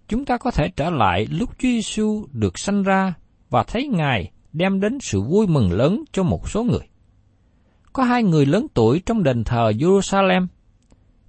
Chúng 0.07 0.25
ta 0.25 0.37
có 0.37 0.51
thể 0.51 0.69
trở 0.75 0.89
lại 0.89 1.27
lúc 1.29 1.49
Chúa 1.49 1.67
Giêsu 1.67 2.25
được 2.31 2.59
sanh 2.59 2.83
ra 2.83 3.13
và 3.49 3.63
thấy 3.63 3.87
Ngài 3.87 4.31
đem 4.53 4.79
đến 4.79 4.97
sự 5.01 5.21
vui 5.21 5.47
mừng 5.47 5.71
lớn 5.71 6.03
cho 6.11 6.23
một 6.23 6.49
số 6.49 6.63
người. 6.63 6.87
Có 7.93 8.03
hai 8.03 8.23
người 8.23 8.45
lớn 8.45 8.67
tuổi 8.73 9.01
trong 9.05 9.23
đền 9.23 9.43
thờ 9.43 9.71
Jerusalem, 9.77 10.47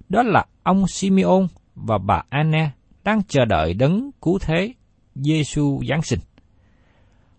đó 0.09 0.23
là 0.23 0.45
ông 0.63 0.87
Simeon 0.87 1.47
và 1.75 1.97
bà 1.97 2.23
Anna 2.29 2.71
đang 3.03 3.23
chờ 3.27 3.45
đợi 3.45 3.73
đấng 3.73 4.11
cứu 4.21 4.39
thế 4.41 4.73
Giêsu 5.15 5.81
Giáng 5.89 6.01
sinh. 6.01 6.19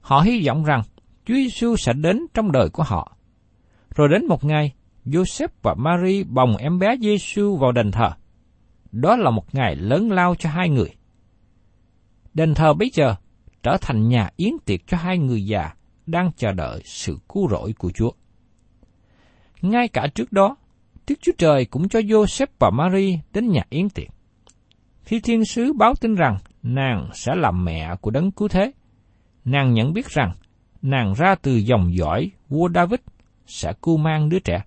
Họ 0.00 0.20
hy 0.20 0.46
vọng 0.46 0.64
rằng 0.64 0.82
Chúa 1.24 1.34
Giêsu 1.34 1.76
sẽ 1.76 1.92
đến 1.92 2.26
trong 2.34 2.52
đời 2.52 2.68
của 2.72 2.82
họ. 2.82 3.16
Rồi 3.94 4.08
đến 4.08 4.26
một 4.26 4.44
ngày, 4.44 4.72
Joseph 5.06 5.48
và 5.62 5.74
Mary 5.74 6.24
bồng 6.24 6.56
em 6.56 6.78
bé 6.78 6.96
Giêsu 7.00 7.56
vào 7.56 7.72
đền 7.72 7.90
thờ. 7.90 8.10
Đó 8.92 9.16
là 9.16 9.30
một 9.30 9.54
ngày 9.54 9.76
lớn 9.76 10.10
lao 10.10 10.34
cho 10.34 10.50
hai 10.50 10.68
người. 10.68 10.94
Đền 12.34 12.54
thờ 12.54 12.74
bây 12.74 12.90
giờ 12.94 13.14
trở 13.62 13.76
thành 13.80 14.08
nhà 14.08 14.30
yến 14.36 14.52
tiệc 14.64 14.86
cho 14.86 14.96
hai 14.96 15.18
người 15.18 15.46
già 15.46 15.74
đang 16.06 16.30
chờ 16.36 16.52
đợi 16.52 16.82
sự 16.84 17.18
cứu 17.28 17.48
rỗi 17.48 17.72
của 17.78 17.90
Chúa. 17.90 18.10
Ngay 19.62 19.88
cả 19.88 20.06
trước 20.14 20.32
đó, 20.32 20.56
Đức 21.08 21.14
Chúa 21.20 21.32
Trời 21.38 21.64
cũng 21.64 21.88
cho 21.88 21.98
Joseph 21.98 22.46
và 22.58 22.70
Mary 22.70 23.18
đến 23.32 23.48
nhà 23.48 23.62
yến 23.70 23.88
tiệc. 23.88 24.08
Khi 25.02 25.20
thiên 25.20 25.44
sứ 25.44 25.72
báo 25.72 25.94
tin 25.94 26.14
rằng 26.14 26.38
nàng 26.62 27.10
sẽ 27.14 27.34
làm 27.34 27.64
mẹ 27.64 27.96
của 28.00 28.10
đấng 28.10 28.30
cứu 28.30 28.48
thế, 28.48 28.72
nàng 29.44 29.74
nhận 29.74 29.92
biết 29.92 30.08
rằng 30.08 30.32
nàng 30.82 31.14
ra 31.14 31.34
từ 31.34 31.56
dòng 31.56 31.94
dõi 31.94 32.30
vua 32.48 32.68
David 32.74 33.00
sẽ 33.46 33.72
cứu 33.82 33.96
mang 33.96 34.28
đứa 34.28 34.38
trẻ. 34.38 34.62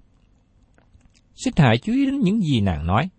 Xin 1.36 1.54
hãy 1.58 1.78
chú 1.78 1.94
ý 1.94 2.06
đến 2.06 2.20
những 2.20 2.42
gì 2.42 2.62
nàng 2.62 2.88
nói. 2.88 3.10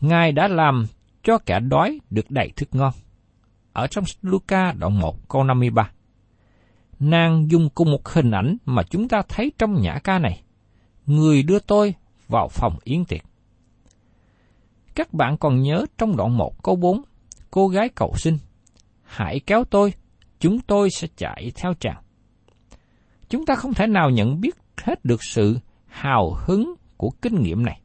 Ngài 0.00 0.32
đã 0.32 0.48
làm 0.48 0.86
cho 1.22 1.38
kẻ 1.38 1.60
đói 1.60 2.00
được 2.10 2.30
đầy 2.30 2.52
thức 2.56 2.68
ngon. 2.72 2.92
Ở 3.72 3.86
trong 3.86 4.04
Luca 4.22 4.72
đoạn 4.72 4.98
1 4.98 5.28
câu 5.28 5.44
53. 5.44 5.90
Nàng 7.00 7.50
dùng 7.50 7.68
cùng 7.74 7.90
một 7.90 8.08
hình 8.08 8.30
ảnh 8.30 8.56
mà 8.64 8.82
chúng 8.90 9.08
ta 9.08 9.22
thấy 9.28 9.52
trong 9.58 9.80
nhã 9.80 9.98
ca 10.04 10.18
này. 10.18 10.42
Người 11.06 11.42
đưa 11.42 11.58
tôi 11.58 11.94
vào 12.28 12.48
phòng 12.48 12.78
yến 12.84 13.04
tiệc. 13.04 13.22
Các 14.94 15.14
bạn 15.14 15.36
còn 15.36 15.62
nhớ 15.62 15.86
trong 15.98 16.16
đoạn 16.16 16.36
1 16.36 16.62
câu 16.62 16.76
4, 16.76 17.02
cô 17.50 17.68
gái 17.68 17.88
cầu 17.88 18.12
xin, 18.16 18.38
hãy 19.02 19.40
kéo 19.46 19.64
tôi, 19.64 19.92
chúng 20.40 20.60
tôi 20.60 20.90
sẽ 20.90 21.08
chạy 21.16 21.52
theo 21.54 21.72
chàng. 21.80 22.02
Chúng 23.28 23.46
ta 23.46 23.54
không 23.54 23.74
thể 23.74 23.86
nào 23.86 24.10
nhận 24.10 24.40
biết 24.40 24.56
hết 24.76 25.04
được 25.04 25.20
sự 25.22 25.58
hào 25.86 26.36
hứng 26.46 26.74
của 27.00 27.10
kinh 27.22 27.42
nghiệm 27.42 27.64
này. 27.64 27.80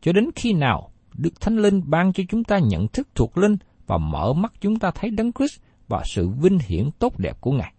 Cho 0.00 0.12
đến 0.12 0.30
khi 0.36 0.52
nào 0.52 0.90
Đức 1.14 1.40
Thánh 1.40 1.56
Linh 1.56 1.82
ban 1.86 2.12
cho 2.12 2.22
chúng 2.28 2.44
ta 2.44 2.58
nhận 2.58 2.88
thức 2.88 3.08
thuộc 3.14 3.38
linh 3.38 3.56
và 3.86 3.98
mở 3.98 4.32
mắt 4.32 4.52
chúng 4.60 4.78
ta 4.78 4.90
thấy 4.90 5.10
Đấng 5.10 5.32
Christ 5.32 5.60
và 5.88 6.02
sự 6.04 6.28
vinh 6.28 6.58
hiển 6.58 6.90
tốt 6.98 7.18
đẹp 7.18 7.40
của 7.40 7.52
Ngài. 7.52 7.72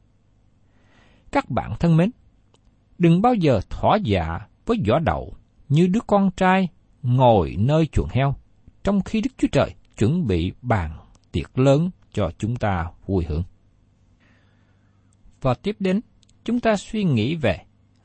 Các 1.32 1.50
bạn 1.50 1.74
thân 1.80 1.98
mến, 1.98 2.12
đừng 2.98 3.22
bao 3.22 3.34
giờ 3.34 3.60
thỏa 3.70 3.98
dạ 4.04 4.40
với 4.66 4.78
vỏ 4.88 5.00
đậu 5.00 5.34
như 5.70 5.88
đứa 5.88 6.00
con 6.08 6.32
trai 6.38 6.68
ngồi 7.02 7.56
nơi 7.60 7.88
chuồng 7.92 8.10
heo, 8.12 8.36
trong 8.84 9.02
khi 9.02 9.22
Đức 9.22 9.32
Chúa 9.38 9.48
Trời 9.52 9.76
chuẩn 9.98 10.28
bị 10.28 10.52
bàn 10.62 10.98
tiệc 11.32 11.60
lớn 11.60 11.90
cho 12.14 12.32
chúng 12.38 12.56
ta 12.56 12.92
vui 13.06 13.26
hưởng. 13.26 13.44
Và 15.42 15.54
tiếp 15.54 15.76
đến, 15.80 16.02
chúng 16.46 16.60
ta 16.60 16.76
suy 16.76 17.04
nghĩ 17.04 17.36
về 17.36 17.60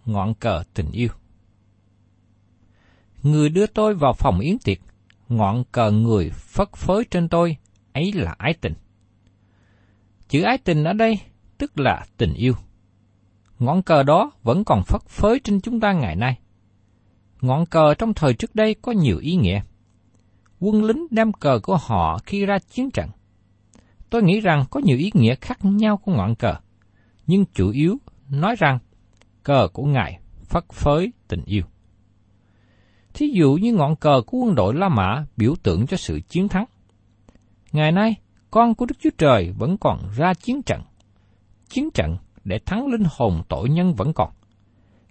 ngọn 0.04 0.34
cờ 0.34 0.62
tình 0.74 0.90
yêu. 0.92 1.08
Người 3.24 3.48
đưa 3.48 3.66
tôi 3.66 3.94
vào 3.94 4.12
phòng 4.12 4.40
yến 4.40 4.58
tiệc, 4.58 4.78
ngọn 5.28 5.64
cờ 5.72 5.90
người 5.90 6.30
phất 6.30 6.72
phới 6.76 7.04
trên 7.10 7.28
tôi, 7.28 7.56
ấy 7.92 8.12
là 8.12 8.34
ái 8.38 8.54
tình. 8.60 8.74
Chữ 10.28 10.42
ái 10.42 10.58
tình 10.58 10.84
ở 10.84 10.92
đây 10.92 11.18
tức 11.58 11.80
là 11.80 12.06
tình 12.16 12.34
yêu. 12.34 12.54
Ngọn 13.58 13.82
cờ 13.82 14.02
đó 14.02 14.30
vẫn 14.42 14.64
còn 14.64 14.82
phất 14.86 15.02
phới 15.08 15.40
trên 15.44 15.60
chúng 15.60 15.80
ta 15.80 15.92
ngày 15.92 16.16
nay. 16.16 16.38
Ngọn 17.40 17.66
cờ 17.66 17.94
trong 17.94 18.14
thời 18.14 18.34
trước 18.34 18.54
đây 18.54 18.74
có 18.74 18.92
nhiều 18.92 19.18
ý 19.18 19.36
nghĩa. 19.36 19.62
Quân 20.60 20.84
lính 20.84 21.06
đem 21.10 21.32
cờ 21.32 21.60
của 21.62 21.76
họ 21.76 22.18
khi 22.18 22.46
ra 22.46 22.58
chiến 22.58 22.90
trận. 22.90 23.10
Tôi 24.10 24.22
nghĩ 24.22 24.40
rằng 24.40 24.64
có 24.70 24.80
nhiều 24.80 24.98
ý 24.98 25.10
nghĩa 25.14 25.34
khác 25.34 25.64
nhau 25.64 25.96
của 25.96 26.12
ngọn 26.12 26.34
cờ, 26.34 26.54
nhưng 27.26 27.44
chủ 27.54 27.70
yếu 27.70 27.96
nói 28.28 28.56
rằng 28.58 28.78
cờ 29.42 29.68
của 29.72 29.84
Ngài 29.84 30.20
phất 30.48 30.64
phới 30.72 31.12
tình 31.28 31.42
yêu. 31.44 31.62
Thí 33.14 33.30
dụ 33.34 33.54
như 33.54 33.72
ngọn 33.72 33.96
cờ 33.96 34.22
của 34.26 34.38
quân 34.38 34.54
đội 34.54 34.74
La 34.74 34.88
Mã 34.88 35.24
biểu 35.36 35.54
tượng 35.62 35.86
cho 35.86 35.96
sự 35.96 36.20
chiến 36.28 36.48
thắng. 36.48 36.64
Ngày 37.72 37.92
nay, 37.92 38.14
con 38.50 38.74
của 38.74 38.86
Đức 38.86 38.94
Chúa 39.00 39.10
Trời 39.18 39.52
vẫn 39.58 39.76
còn 39.78 39.98
ra 40.16 40.34
chiến 40.34 40.62
trận. 40.62 40.82
Chiến 41.68 41.90
trận 41.94 42.16
để 42.44 42.58
thắng 42.66 42.86
linh 42.86 43.04
hồn 43.10 43.42
tội 43.48 43.68
nhân 43.68 43.94
vẫn 43.94 44.12
còn. 44.12 44.30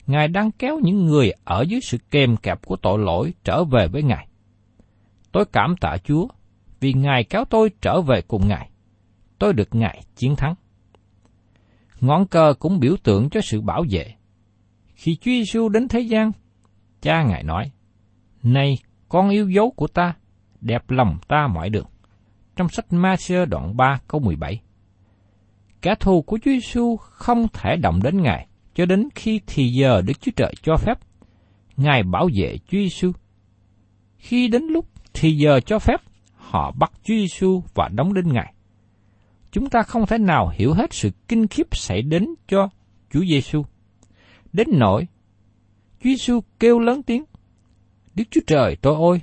Ngài 0.08 0.28
đang 0.28 0.52
kéo 0.52 0.80
những 0.84 1.06
người 1.06 1.32
ở 1.44 1.62
dưới 1.62 1.82
sự 1.82 1.98
kèm 2.12 2.38
kẹp 2.38 2.66
của 2.66 2.76
tội 2.76 3.00
lỗi 3.00 3.34
trở 3.44 3.64
về 3.64 3.88
với 3.88 4.04
Ngài. 4.04 4.28
Tôi 5.32 5.46
cảm 5.46 5.76
tạ 5.82 5.98
Chúa 6.04 6.28
vì 6.80 6.94
Ngài 6.94 7.24
kéo 7.24 7.46
tôi 7.46 7.72
trở 7.82 8.02
về 8.02 8.22
cùng 8.22 8.48
Ngài. 8.48 8.70
Tôi 9.40 9.54
được 9.54 9.76
Ngài 9.76 10.04
chiến 10.16 10.36
thắng. 10.36 10.56
Ngọn 12.02 12.28
cờ 12.28 12.54
cũng 12.60 12.80
biểu 12.80 12.96
tượng 13.04 13.30
cho 13.30 13.42
sự 13.42 13.62
bảo 13.62 13.84
vệ. 13.90 14.14
Khi 14.96 15.16
Chúa 15.16 15.32
Giêsu 15.32 15.70
đến 15.70 15.88
thế 15.88 16.00
gian, 16.00 16.32
cha 17.02 17.24
Ngài 17.24 17.44
nói, 17.44 17.72
này, 18.44 18.78
con 19.10 19.30
yêu 19.30 19.50
dấu 19.50 19.72
của 19.72 19.88
ta, 19.88 20.14
đẹp 20.62 20.90
lòng 20.90 21.18
ta 21.28 21.48
mọi 21.48 21.70
đường. 21.70 21.86
Trong 22.56 22.70
sách 22.70 22.94
Ma-sơ 22.94 23.46
đoạn 23.46 23.78
3 23.78 24.00
câu 24.08 24.22
17. 24.22 24.62
Kẻ 25.82 25.96
thù 26.00 26.22
của 26.22 26.38
Chúa 26.38 26.52
Giêsu 26.52 26.98
không 26.98 27.48
thể 27.54 27.76
động 27.76 28.00
đến 28.04 28.22
Ngài 28.22 28.48
cho 28.76 28.86
đến 28.86 29.10
khi 29.16 29.42
thì 29.48 29.68
giờ 29.68 30.02
Đức 30.02 30.22
Chúa 30.22 30.32
Trời 30.36 30.54
cho 30.62 30.78
phép. 30.78 31.00
Ngài 31.78 32.04
bảo 32.04 32.30
vệ 32.36 32.58
Chúa 32.58 32.78
Giêsu. 32.78 33.12
Khi 34.18 34.48
đến 34.48 34.64
lúc 34.64 34.86
thì 35.14 35.32
giờ 35.32 35.60
cho 35.60 35.80
phép, 35.80 36.02
họ 36.36 36.72
bắt 36.72 36.92
Chúa 37.04 37.14
Giêsu 37.14 37.64
và 37.74 37.90
đóng 37.94 38.14
đinh 38.14 38.34
Ngài. 38.34 38.54
Chúng 39.52 39.70
ta 39.70 39.84
không 39.84 40.06
thể 40.06 40.18
nào 40.18 40.52
hiểu 40.56 40.74
hết 40.74 40.94
sự 40.94 41.10
kinh 41.28 41.48
khiếp 41.48 41.68
xảy 41.72 42.02
đến 42.02 42.26
cho 42.48 42.70
Chúa 43.12 43.26
Giêsu. 43.30 43.64
Đến 44.54 44.68
nỗi 44.72 45.08
Chúa 46.00 46.10
Giêsu 46.10 46.40
kêu 46.60 46.80
lớn 46.80 47.04
tiếng: 47.04 47.24
Đức 48.16 48.24
Chúa 48.32 48.42
Trời 48.48 48.76
tôi 48.82 48.96
ôi, 48.96 49.22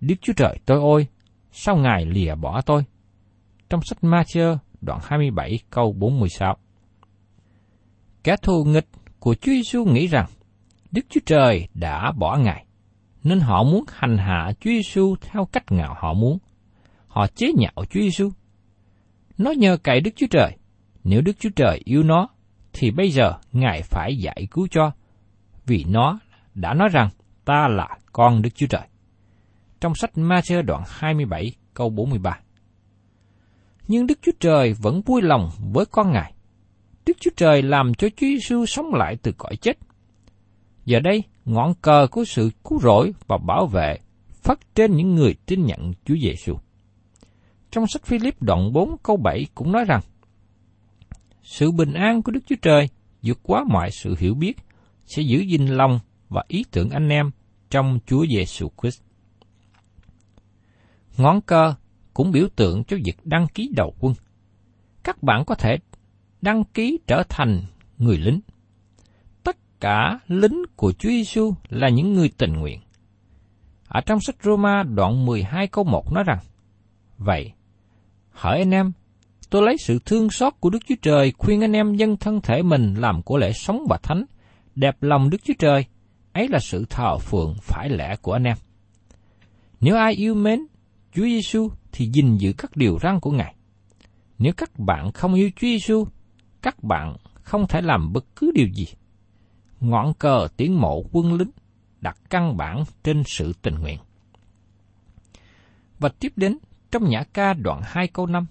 Đức 0.00 0.14
Chúa 0.20 0.32
Trời 0.36 0.58
tôi 0.66 0.78
ôi, 0.78 1.06
sao 1.52 1.76
Ngài 1.76 2.06
lìa 2.06 2.34
bỏ 2.34 2.60
tôi? 2.60 2.84
Trong 3.70 3.80
sách 3.84 3.98
Matthew 4.02 4.56
đoạn 4.80 5.00
27 5.02 5.58
câu 5.70 5.92
46. 5.92 6.56
Kẻ 8.24 8.36
thù 8.42 8.64
nghịch 8.64 8.86
của 9.18 9.34
Chúa 9.34 9.52
Giêsu 9.52 9.84
nghĩ 9.84 10.06
rằng 10.06 10.26
Đức 10.90 11.06
Chúa 11.08 11.20
Trời 11.26 11.68
đã 11.74 12.12
bỏ 12.12 12.36
Ngài, 12.36 12.64
nên 13.24 13.40
họ 13.40 13.62
muốn 13.62 13.84
hành 13.88 14.18
hạ 14.18 14.52
Chúa 14.60 14.70
Giêsu 14.70 15.16
theo 15.20 15.44
cách 15.52 15.72
nào 15.72 15.96
họ 15.98 16.14
muốn. 16.14 16.38
Họ 17.06 17.26
chế 17.26 17.52
nhạo 17.56 17.84
Chúa 17.90 18.00
Giêsu. 18.00 18.30
Nó 19.38 19.50
nhờ 19.50 19.76
cậy 19.76 20.00
Đức 20.00 20.10
Chúa 20.16 20.26
Trời, 20.30 20.56
nếu 21.04 21.20
Đức 21.20 21.32
Chúa 21.38 21.50
Trời 21.56 21.80
yêu 21.84 22.02
nó, 22.02 22.28
thì 22.72 22.90
bây 22.90 23.10
giờ 23.10 23.32
Ngài 23.52 23.82
phải 23.82 24.16
giải 24.16 24.46
cứu 24.50 24.66
cho, 24.70 24.92
vì 25.66 25.84
nó 25.88 26.18
đã 26.54 26.74
nói 26.74 26.88
rằng 26.92 27.08
ta 27.44 27.68
là 27.68 27.98
con 28.12 28.42
Đức 28.42 28.50
Chúa 28.54 28.66
Trời. 28.66 28.86
Trong 29.80 29.94
sách 29.94 30.18
Ma-sơ 30.18 30.62
đoạn 30.62 30.82
27 30.86 31.52
câu 31.74 31.90
43 31.90 32.40
Nhưng 33.88 34.06
Đức 34.06 34.18
Chúa 34.22 34.32
Trời 34.40 34.72
vẫn 34.72 35.02
vui 35.02 35.22
lòng 35.22 35.50
với 35.72 35.86
con 35.86 36.12
Ngài. 36.12 36.32
Đức 37.06 37.16
Chúa 37.20 37.30
Trời 37.36 37.62
làm 37.62 37.94
cho 37.94 38.08
Chúa 38.08 38.26
Giêsu 38.26 38.66
sống 38.66 38.94
lại 38.94 39.16
từ 39.22 39.32
cõi 39.38 39.56
chết. 39.56 39.78
Giờ 40.84 41.00
đây, 41.00 41.22
ngọn 41.44 41.74
cờ 41.82 42.06
của 42.10 42.24
sự 42.24 42.50
cứu 42.64 42.80
rỗi 42.80 43.12
và 43.26 43.38
bảo 43.46 43.66
vệ 43.66 43.98
phát 44.32 44.58
trên 44.74 44.96
những 44.96 45.14
người 45.14 45.34
tin 45.46 45.66
nhận 45.66 45.92
Chúa 46.04 46.14
Giêsu. 46.22 46.54
Trong 47.70 47.86
sách 47.86 48.04
Philip 48.04 48.42
đoạn 48.42 48.72
4 48.72 48.96
câu 49.02 49.16
7 49.16 49.46
cũng 49.54 49.72
nói 49.72 49.84
rằng, 49.84 50.00
Sự 51.42 51.70
bình 51.70 51.92
an 51.92 52.22
của 52.22 52.32
Đức 52.32 52.40
Chúa 52.46 52.56
Trời 52.62 52.88
vượt 53.22 53.38
quá 53.42 53.64
mọi 53.68 53.90
sự 53.90 54.14
hiểu 54.18 54.34
biết, 54.34 54.56
sẽ 55.06 55.22
giữ 55.22 55.38
gìn 55.38 55.66
lòng 55.66 56.00
và 56.28 56.44
ý 56.48 56.64
tưởng 56.70 56.90
anh 56.90 57.08
em 57.08 57.30
trong 57.70 57.98
Chúa 58.06 58.26
Giêsu 58.26 58.68
Christ. 58.82 59.02
Ngón 61.16 61.40
cơ 61.40 61.74
cũng 62.14 62.30
biểu 62.30 62.48
tượng 62.56 62.84
cho 62.84 62.96
việc 63.04 63.16
đăng 63.24 63.46
ký 63.54 63.70
đầu 63.76 63.94
quân. 64.00 64.14
Các 65.04 65.22
bạn 65.22 65.44
có 65.44 65.54
thể 65.54 65.76
đăng 66.42 66.64
ký 66.64 66.98
trở 67.06 67.22
thành 67.28 67.62
người 67.98 68.18
lính. 68.18 68.40
Tất 69.44 69.56
cả 69.80 70.18
lính 70.28 70.62
của 70.76 70.92
Chúa 70.92 71.08
Giêsu 71.08 71.54
là 71.68 71.88
những 71.88 72.12
người 72.12 72.30
tình 72.38 72.52
nguyện. 72.52 72.80
Ở 73.88 74.00
trong 74.00 74.20
sách 74.20 74.36
Roma 74.42 74.82
đoạn 74.82 75.26
12 75.26 75.66
câu 75.66 75.84
1 75.84 76.12
nói 76.12 76.24
rằng, 76.24 76.38
Vậy, 77.18 77.52
hỡi 78.30 78.58
anh 78.58 78.70
em, 78.70 78.92
tôi 79.50 79.62
lấy 79.62 79.76
sự 79.78 79.98
thương 80.04 80.30
xót 80.30 80.52
của 80.60 80.70
Đức 80.70 80.78
Chúa 80.88 80.94
Trời 81.02 81.32
khuyên 81.38 81.60
anh 81.60 81.72
em 81.72 81.94
dân 81.94 82.16
thân 82.16 82.40
thể 82.40 82.62
mình 82.62 82.94
làm 82.94 83.22
của 83.22 83.38
lễ 83.38 83.52
sống 83.52 83.84
và 83.88 83.98
thánh, 84.02 84.24
đẹp 84.74 84.96
lòng 85.00 85.30
Đức 85.30 85.38
Chúa 85.44 85.54
Trời, 85.58 85.84
ấy 86.32 86.48
là 86.48 86.58
sự 86.58 86.84
thờ 86.90 87.18
phượng 87.18 87.54
phải 87.62 87.88
lẽ 87.88 88.16
của 88.22 88.32
anh 88.32 88.44
em. 88.44 88.56
Nếu 89.80 89.96
ai 89.96 90.12
yêu 90.12 90.34
mến 90.34 90.60
Chúa 91.12 91.24
Giêsu 91.24 91.68
thì 91.92 92.10
gìn 92.12 92.36
giữ 92.36 92.52
các 92.58 92.76
điều 92.76 92.98
răn 93.02 93.20
của 93.20 93.30
Ngài. 93.30 93.54
Nếu 94.38 94.52
các 94.56 94.78
bạn 94.78 95.12
không 95.12 95.34
yêu 95.34 95.50
Chúa 95.50 95.66
Giêsu, 95.66 96.04
các 96.62 96.82
bạn 96.82 97.16
không 97.34 97.66
thể 97.68 97.80
làm 97.80 98.12
bất 98.12 98.24
cứ 98.36 98.50
điều 98.54 98.68
gì. 98.68 98.86
Ngọn 99.80 100.14
cờ 100.14 100.48
tiến 100.56 100.80
mộ 100.80 101.02
quân 101.12 101.34
lính 101.34 101.50
đặt 102.00 102.16
căn 102.30 102.56
bản 102.56 102.84
trên 103.02 103.22
sự 103.26 103.52
tình 103.62 103.74
nguyện. 103.74 103.98
Và 105.98 106.08
tiếp 106.08 106.32
đến 106.36 106.58
trong 106.90 107.08
nhã 107.08 107.24
ca 107.32 107.54
đoạn 107.54 107.80
2 107.84 108.08
câu 108.08 108.26
5, 108.26 108.46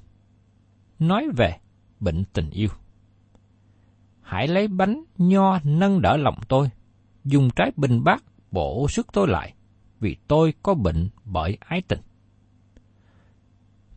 nói 0.99 1.27
về 1.37 1.57
bệnh 1.99 2.23
tình 2.33 2.49
yêu. 2.49 2.69
Hãy 4.21 4.47
lấy 4.47 4.67
bánh 4.67 5.03
nho 5.17 5.59
nâng 5.63 6.01
đỡ 6.01 6.17
lòng 6.17 6.39
tôi, 6.47 6.69
dùng 7.23 7.49
trái 7.55 7.71
bình 7.75 8.03
bát 8.03 8.23
bổ 8.51 8.87
sức 8.89 9.07
tôi 9.13 9.27
lại, 9.27 9.53
vì 9.99 10.17
tôi 10.27 10.53
có 10.63 10.73
bệnh 10.73 11.09
bởi 11.25 11.57
ái 11.59 11.81
tình. 11.87 11.99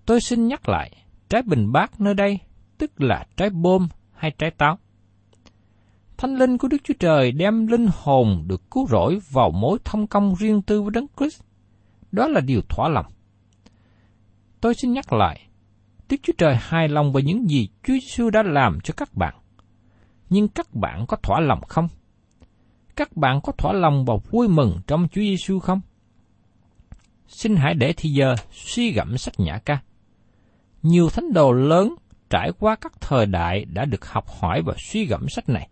Tôi 0.07 0.21
xin 0.21 0.49
nhắc 0.49 0.69
lại, 0.69 0.91
trái 1.29 1.43
bình 1.43 1.73
bát 1.73 2.01
nơi 2.01 2.15
đây 2.15 2.39
tức 2.83 3.01
là 3.01 3.27
trái 3.37 3.51
bom 3.51 3.89
hay 4.13 4.31
trái 4.39 4.51
táo. 4.51 4.79
Thánh 6.17 6.35
linh 6.35 6.59
của 6.59 6.69
Đức 6.69 6.77
Chúa 6.85 6.95
Trời 6.99 7.33
đem 7.33 7.67
linh 7.67 7.87
hồn 7.93 8.45
được 8.47 8.71
cứu 8.71 8.87
rỗi 8.87 9.19
vào 9.31 9.51
mối 9.51 9.79
thông 9.85 10.07
công 10.07 10.35
riêng 10.35 10.63
tư 10.63 10.83
với 10.83 10.91
Đấng 10.91 11.07
Christ. 11.17 11.43
Đó 12.13 12.29
là 12.29 12.41
điều 12.41 12.61
thỏa 12.69 12.89
lòng. 12.89 13.07
Tôi 14.61 14.75
xin 14.75 14.93
nhắc 14.93 15.13
lại, 15.13 15.49
Đức 16.09 16.17
Chúa 16.23 16.33
Trời 16.39 16.57
hài 16.61 16.89
lòng 16.89 17.13
về 17.13 17.23
những 17.23 17.49
gì 17.49 17.69
Chúa 17.83 17.93
Giêsu 17.93 18.31
đã 18.31 18.43
làm 18.43 18.79
cho 18.85 18.95
các 18.97 19.15
bạn. 19.15 19.35
Nhưng 20.31 20.49
các 20.49 20.75
bạn 20.75 21.05
có 21.09 21.17
thỏa 21.23 21.41
lòng 21.41 21.61
không? 21.69 21.89
Các 22.97 23.17
bạn 23.17 23.41
có 23.41 23.53
thỏa 23.53 23.73
lòng 23.73 24.05
và 24.05 24.15
vui 24.31 24.49
mừng 24.49 24.79
trong 24.87 25.09
Chúa 25.09 25.21
Giêsu 25.21 25.59
không? 25.59 25.81
Xin 27.27 27.57
hãy 27.57 27.75
để 27.75 27.95
thì 27.97 28.11
giờ 28.11 28.35
suy 28.53 28.93
gẫm 28.93 29.19
sách 29.19 29.35
nhã 29.39 29.59
ca. 29.59 29.83
Nhiều 30.83 31.09
thánh 31.09 31.33
đồ 31.33 31.53
lớn 31.53 31.95
trải 32.31 32.51
qua 32.59 32.77
các 32.77 32.93
thời 33.01 33.27
đại 33.27 33.65
đã 33.65 33.85
được 33.85 34.07
học 34.07 34.25
hỏi 34.41 34.63
và 34.63 34.75
suy 34.79 35.07
gẫm 35.07 35.29
sách 35.29 35.49
này. 35.49 35.69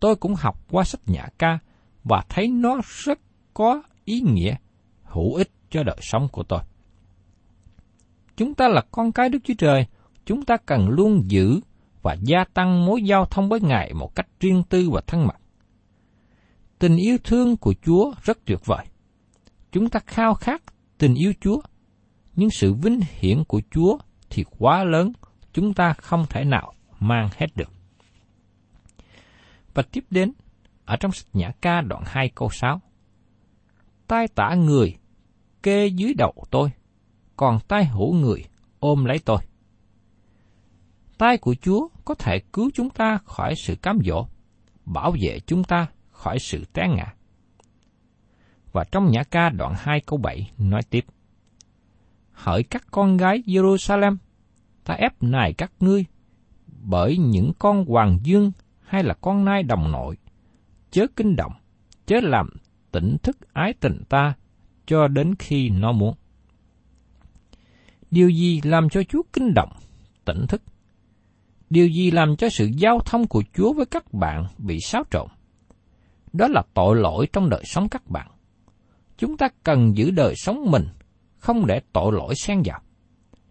Tôi 0.00 0.16
cũng 0.16 0.34
học 0.34 0.64
qua 0.70 0.84
sách 0.84 1.00
nhã 1.06 1.26
ca 1.38 1.58
và 2.04 2.24
thấy 2.28 2.48
nó 2.48 2.80
rất 3.04 3.18
có 3.54 3.82
ý 4.04 4.20
nghĩa, 4.20 4.56
hữu 5.04 5.34
ích 5.34 5.50
cho 5.70 5.82
đời 5.82 5.98
sống 6.00 6.28
của 6.32 6.42
tôi. 6.42 6.60
Chúng 8.36 8.54
ta 8.54 8.68
là 8.68 8.82
con 8.90 9.12
cái 9.12 9.28
Đức 9.28 9.38
Chúa 9.44 9.54
Trời, 9.58 9.86
chúng 10.26 10.44
ta 10.44 10.56
cần 10.66 10.88
luôn 10.88 11.30
giữ 11.30 11.60
và 12.02 12.16
gia 12.20 12.44
tăng 12.44 12.86
mối 12.86 13.02
giao 13.02 13.24
thông 13.24 13.48
với 13.48 13.60
Ngài 13.60 13.94
một 13.94 14.14
cách 14.14 14.26
riêng 14.40 14.62
tư 14.68 14.90
và 14.90 15.00
thân 15.06 15.26
mật. 15.26 15.36
Tình 16.82 16.96
yêu 16.96 17.18
thương 17.24 17.56
của 17.56 17.74
Chúa 17.82 18.12
rất 18.22 18.38
tuyệt 18.44 18.58
vời. 18.64 18.86
Chúng 19.72 19.88
ta 19.88 20.00
khao 20.06 20.34
khát 20.34 20.62
tình 20.98 21.14
yêu 21.14 21.32
Chúa, 21.40 21.60
nhưng 22.36 22.50
sự 22.50 22.74
vinh 22.74 23.00
hiển 23.18 23.44
của 23.44 23.62
Chúa 23.70 23.98
thì 24.30 24.44
quá 24.58 24.84
lớn, 24.84 25.12
chúng 25.52 25.74
ta 25.74 25.92
không 25.92 26.26
thể 26.30 26.44
nào 26.44 26.72
mang 27.00 27.28
hết 27.36 27.46
được. 27.54 27.70
Và 29.74 29.82
tiếp 29.92 30.04
đến, 30.10 30.32
ở 30.84 30.96
trong 30.96 31.12
sách 31.12 31.26
Nhã 31.32 31.50
ca 31.60 31.80
đoạn 31.80 32.02
2 32.06 32.28
câu 32.34 32.48
6. 32.52 32.80
Tai 34.06 34.28
tả 34.28 34.54
người 34.54 34.96
kê 35.62 35.86
dưới 35.86 36.14
đầu 36.14 36.34
tôi, 36.50 36.70
còn 37.36 37.58
tai 37.68 37.84
hữu 37.84 38.14
người 38.14 38.44
ôm 38.80 39.04
lấy 39.04 39.18
tôi. 39.24 39.38
Tai 41.18 41.38
của 41.38 41.54
Chúa 41.60 41.88
có 42.04 42.14
thể 42.14 42.38
cứu 42.52 42.70
chúng 42.74 42.90
ta 42.90 43.18
khỏi 43.24 43.54
sự 43.56 43.76
cám 43.76 43.98
dỗ, 44.04 44.26
bảo 44.84 45.14
vệ 45.22 45.40
chúng 45.46 45.64
ta 45.64 45.86
khỏi 46.22 46.38
sự 46.38 46.64
té 46.72 46.88
ngã. 46.88 47.14
Và 48.72 48.84
trong 48.92 49.10
Nhã 49.10 49.22
ca 49.24 49.50
đoạn 49.50 49.74
2 49.78 50.00
câu 50.00 50.18
7 50.18 50.50
nói 50.58 50.82
tiếp. 50.90 51.04
Hỡi 52.32 52.62
các 52.62 52.86
con 52.90 53.16
gái 53.16 53.42
Jerusalem, 53.46 54.16
ta 54.84 54.94
ép 54.94 55.22
nài 55.22 55.52
các 55.52 55.72
ngươi, 55.80 56.04
bởi 56.66 57.16
những 57.16 57.52
con 57.58 57.84
hoàng 57.84 58.18
dương 58.22 58.52
hay 58.80 59.02
là 59.02 59.14
con 59.14 59.44
nai 59.44 59.62
đồng 59.62 59.92
nội, 59.92 60.16
chớ 60.90 61.06
kinh 61.16 61.36
động, 61.36 61.52
chớ 62.06 62.20
làm 62.22 62.50
tỉnh 62.92 63.16
thức 63.22 63.36
ái 63.52 63.74
tình 63.80 64.02
ta 64.08 64.34
cho 64.86 65.08
đến 65.08 65.34
khi 65.38 65.68
nó 65.68 65.92
muốn. 65.92 66.14
Điều 68.10 68.28
gì 68.28 68.60
làm 68.64 68.88
cho 68.88 69.02
Chúa 69.02 69.22
kinh 69.32 69.54
động, 69.54 69.72
tỉnh 70.24 70.46
thức? 70.48 70.62
Điều 71.70 71.88
gì 71.88 72.10
làm 72.10 72.36
cho 72.36 72.48
sự 72.48 72.70
giao 72.76 73.00
thông 73.04 73.26
của 73.26 73.42
Chúa 73.54 73.72
với 73.72 73.86
các 73.86 74.12
bạn 74.12 74.46
bị 74.58 74.80
xáo 74.80 75.04
trộn? 75.10 75.28
Đó 76.32 76.48
là 76.48 76.62
tội 76.74 76.96
lỗi 76.96 77.28
trong 77.32 77.50
đời 77.50 77.62
sống 77.64 77.88
các 77.88 78.10
bạn. 78.10 78.28
chúng 79.16 79.36
ta 79.36 79.48
cần 79.64 79.96
giữ 79.96 80.10
đời 80.10 80.34
sống 80.36 80.70
mình, 80.70 80.88
không 81.38 81.66
để 81.66 81.80
tội 81.92 82.12
lỗi 82.12 82.34
xen 82.34 82.62
vào, 82.64 82.80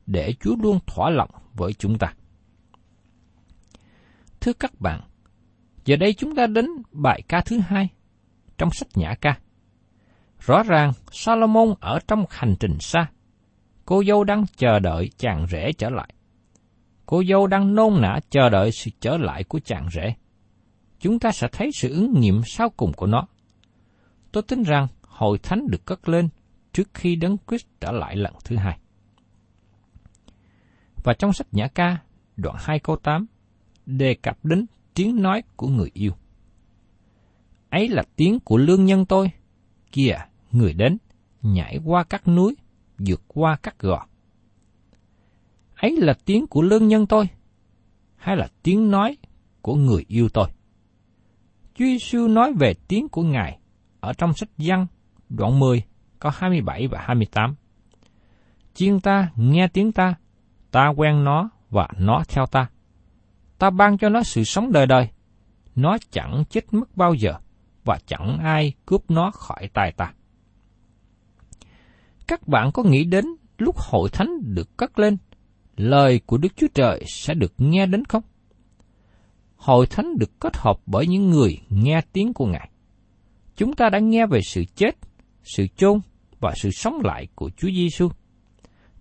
để 0.05 0.33
Chúa 0.39 0.55
luôn 0.55 0.79
thỏa 0.87 1.09
lòng 1.09 1.29
với 1.53 1.73
chúng 1.73 1.97
ta. 1.97 2.13
Thưa 4.41 4.53
các 4.53 4.79
bạn, 4.79 5.01
giờ 5.85 5.95
đây 5.95 6.13
chúng 6.13 6.35
ta 6.35 6.47
đến 6.47 6.65
bài 6.91 7.21
ca 7.27 7.41
thứ 7.41 7.59
hai 7.59 7.89
trong 8.57 8.69
sách 8.71 8.87
Nhã 8.95 9.15
ca. 9.21 9.39
Rõ 10.39 10.63
ràng 10.63 10.91
Salomon 11.11 11.73
ở 11.79 11.99
trong 12.07 12.25
hành 12.29 12.55
trình 12.59 12.77
xa, 12.79 13.09
cô 13.85 14.03
dâu 14.03 14.23
đang 14.23 14.45
chờ 14.55 14.79
đợi 14.79 15.09
chàng 15.17 15.47
rể 15.47 15.71
trở 15.77 15.89
lại. 15.89 16.13
Cô 17.05 17.23
dâu 17.23 17.47
đang 17.47 17.75
nôn 17.75 18.01
nã 18.01 18.19
chờ 18.29 18.49
đợi 18.49 18.71
sự 18.71 18.91
trở 18.99 19.17
lại 19.17 19.43
của 19.43 19.59
chàng 19.59 19.89
rể. 19.91 20.13
Chúng 21.01 21.19
ta 21.19 21.31
sẽ 21.31 21.47
thấy 21.51 21.69
sự 21.73 21.89
ứng 21.89 22.19
nghiệm 22.19 22.41
sau 22.45 22.69
cùng 22.69 22.93
của 22.93 23.07
nó. 23.07 23.27
Tôi 24.31 24.43
tin 24.43 24.63
rằng 24.63 24.87
hội 25.01 25.37
thánh 25.37 25.67
được 25.67 25.85
cất 25.85 26.09
lên 26.09 26.29
trước 26.73 26.89
khi 26.93 27.15
đấng 27.15 27.37
Christ 27.47 27.65
trở 27.79 27.91
lại 27.91 28.15
lần 28.15 28.33
thứ 28.45 28.55
hai. 28.55 28.79
Và 31.03 31.13
trong 31.19 31.33
sách 31.33 31.47
Nhã 31.51 31.67
ca, 31.67 31.97
đoạn 32.37 32.55
2 32.59 32.79
câu 32.79 32.95
8, 32.95 33.25
đề 33.85 34.13
cập 34.13 34.45
đến 34.45 34.65
tiếng 34.93 35.21
nói 35.21 35.43
của 35.55 35.67
người 35.67 35.89
yêu. 35.93 36.11
Ấy 37.69 37.87
là 37.87 38.03
tiếng 38.15 38.39
của 38.39 38.57
lương 38.57 38.85
nhân 38.85 39.05
tôi. 39.05 39.31
Kìa, 39.91 40.17
người 40.51 40.73
đến, 40.73 40.97
nhảy 41.41 41.79
qua 41.85 42.03
các 42.03 42.27
núi, 42.27 42.55
vượt 42.97 43.21
qua 43.27 43.57
các 43.63 43.79
gò. 43.79 44.05
Ấy 45.75 45.97
là 45.97 46.13
tiếng 46.25 46.47
của 46.47 46.61
lương 46.61 46.87
nhân 46.87 47.07
tôi, 47.07 47.29
hay 48.15 48.37
là 48.37 48.47
tiếng 48.63 48.91
nói 48.91 49.17
của 49.61 49.75
người 49.75 50.05
yêu 50.07 50.29
tôi? 50.29 50.49
Chúa 51.81 51.87
Giêsu 51.87 52.27
nói 52.27 52.53
về 52.53 52.73
tiếng 52.87 53.09
của 53.09 53.23
Ngài 53.23 53.59
ở 53.99 54.13
trong 54.13 54.33
sách 54.33 54.49
Giăng 54.57 54.87
đoạn 55.29 55.59
10, 55.59 55.83
câu 56.19 56.31
27 56.35 56.87
và 56.87 56.99
28. 57.01 57.55
Chiên 58.73 58.99
ta 58.99 59.31
nghe 59.35 59.67
tiếng 59.67 59.91
ta, 59.91 60.15
ta 60.71 60.87
quen 60.87 61.23
nó 61.23 61.49
và 61.69 61.87
nó 61.97 62.23
theo 62.29 62.45
ta. 62.45 62.69
Ta 63.57 63.69
ban 63.69 63.97
cho 63.97 64.09
nó 64.09 64.23
sự 64.23 64.43
sống 64.43 64.71
đời 64.71 64.85
đời. 64.85 65.09
Nó 65.75 65.97
chẳng 66.11 66.43
chết 66.49 66.73
mất 66.73 66.97
bao 66.97 67.13
giờ 67.13 67.33
và 67.85 67.99
chẳng 68.05 68.37
ai 68.43 68.73
cướp 68.85 69.11
nó 69.11 69.31
khỏi 69.31 69.69
tay 69.73 69.91
ta. 69.91 70.13
Các 72.27 72.47
bạn 72.47 72.71
có 72.71 72.83
nghĩ 72.83 73.03
đến 73.03 73.25
lúc 73.57 73.75
hội 73.77 74.09
thánh 74.09 74.29
được 74.43 74.77
cất 74.77 74.99
lên, 74.99 75.17
lời 75.75 76.21
của 76.25 76.37
Đức 76.37 76.49
Chúa 76.55 76.67
Trời 76.73 77.03
sẽ 77.07 77.33
được 77.33 77.53
nghe 77.57 77.85
đến 77.85 78.05
không? 78.05 78.23
Hội 79.61 79.87
thánh 79.87 80.17
được 80.17 80.39
kết 80.39 80.57
hợp 80.57 80.79
bởi 80.85 81.07
những 81.07 81.29
người 81.29 81.57
nghe 81.69 82.01
tiếng 82.13 82.33
của 82.33 82.45
Ngài. 82.45 82.69
Chúng 83.55 83.75
ta 83.75 83.89
đã 83.89 83.99
nghe 83.99 84.25
về 84.25 84.39
sự 84.41 84.63
chết, 84.75 84.97
sự 85.43 85.67
chôn 85.77 85.99
và 86.39 86.53
sự 86.55 86.69
sống 86.71 87.01
lại 87.03 87.27
của 87.35 87.49
Chúa 87.57 87.69
Giêsu. 87.75 88.09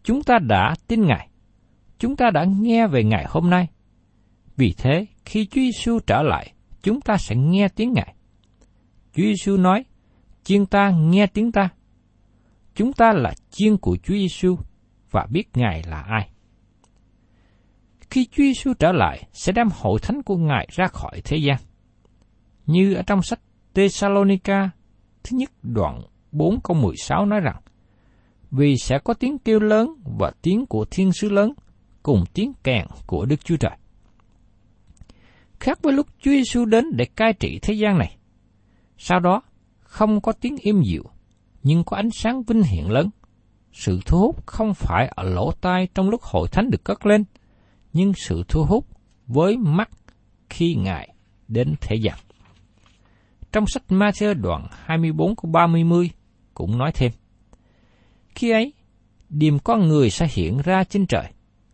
Chúng 0.02 0.22
ta 0.22 0.38
đã 0.38 0.74
tin 0.86 1.06
Ngài. 1.06 1.28
Chúng 1.98 2.16
ta 2.16 2.30
đã 2.30 2.44
nghe 2.44 2.86
về 2.86 3.04
Ngài 3.04 3.24
hôm 3.28 3.50
nay. 3.50 3.68
Vì 4.56 4.74
thế, 4.78 5.06
khi 5.24 5.46
Chúa 5.46 5.60
Giêsu 5.60 5.98
trở 6.06 6.22
lại, 6.22 6.52
chúng 6.82 7.00
ta 7.00 7.16
sẽ 7.16 7.36
nghe 7.36 7.68
tiếng 7.68 7.92
Ngài. 7.92 8.14
Chúa 9.14 9.22
Giêsu 9.22 9.56
nói, 9.56 9.84
chiên 10.44 10.66
ta 10.66 10.90
nghe 10.90 11.26
tiếng 11.26 11.52
ta. 11.52 11.68
Chúng 12.74 12.92
ta 12.92 13.12
là 13.12 13.34
chiên 13.50 13.76
của 13.76 13.96
Chúa 13.96 14.14
Giêsu 14.14 14.56
và 15.10 15.26
biết 15.30 15.48
Ngài 15.54 15.82
là 15.82 16.00
ai. 16.00 16.30
Khi 18.10 18.26
Chúa 18.26 18.42
Giêsu 18.42 18.74
trở 18.74 18.92
lại, 18.92 19.28
sẽ 19.32 19.52
đem 19.52 19.68
hội 19.72 20.00
thánh 20.02 20.22
của 20.22 20.36
Ngài 20.36 20.68
ra 20.72 20.86
khỏi 20.86 21.20
thế 21.24 21.36
gian. 21.36 21.56
Như 22.66 22.94
ở 22.94 23.02
trong 23.02 23.22
sách 23.22 23.40
Thessalonica 23.74 24.70
thứ 25.22 25.36
nhất 25.36 25.50
đoạn 25.62 26.02
4 26.32 26.60
câu 26.64 26.76
16 26.76 27.26
nói 27.26 27.40
rằng, 27.40 27.56
Vì 28.50 28.76
sẽ 28.76 28.98
có 28.98 29.14
tiếng 29.14 29.38
kêu 29.38 29.60
lớn 29.60 29.94
và 30.18 30.32
tiếng 30.42 30.66
của 30.66 30.84
thiên 30.90 31.12
sứ 31.12 31.28
lớn, 31.28 31.52
cùng 32.02 32.24
tiếng 32.34 32.52
kèn 32.64 32.86
của 33.06 33.24
Đức 33.24 33.44
Chúa 33.44 33.56
Trời. 33.56 33.76
Khác 35.60 35.78
với 35.82 35.92
lúc 35.92 36.06
Chúa 36.18 36.30
Giêsu 36.30 36.64
đến 36.64 36.84
để 36.96 37.04
cai 37.04 37.32
trị 37.32 37.58
thế 37.62 37.74
gian 37.74 37.98
này, 37.98 38.16
sau 38.98 39.20
đó, 39.20 39.42
không 39.80 40.20
có 40.20 40.32
tiếng 40.32 40.56
im 40.56 40.82
dịu, 40.82 41.04
nhưng 41.62 41.84
có 41.84 41.96
ánh 41.96 42.10
sáng 42.10 42.42
vinh 42.42 42.62
hiển 42.62 42.84
lớn. 42.84 43.10
Sự 43.72 44.00
thu 44.06 44.18
hút 44.18 44.46
không 44.46 44.74
phải 44.74 45.12
ở 45.16 45.22
lỗ 45.22 45.52
tai 45.52 45.88
trong 45.94 46.10
lúc 46.10 46.22
hội 46.22 46.48
thánh 46.48 46.70
được 46.70 46.84
cất 46.84 47.06
lên, 47.06 47.24
nhưng 47.92 48.12
sự 48.14 48.42
thu 48.48 48.64
hút 48.64 48.86
với 49.26 49.56
mắt 49.56 49.90
khi 50.50 50.74
Ngài 50.74 51.14
đến 51.48 51.74
thế 51.80 51.96
gian. 51.96 52.14
Trong 53.52 53.64
sách 53.66 53.82
Matthew 53.88 54.34
đoạn 54.34 54.66
24 54.70 55.36
câu 55.36 55.50
30 55.52 56.10
cũng 56.54 56.78
nói 56.78 56.92
thêm, 56.94 57.12
Khi 58.34 58.50
ấy, 58.50 58.72
điềm 59.28 59.58
con 59.58 59.88
người 59.88 60.10
sẽ 60.10 60.28
hiện 60.30 60.58
ra 60.64 60.84
trên 60.84 61.06
trời, 61.06 61.32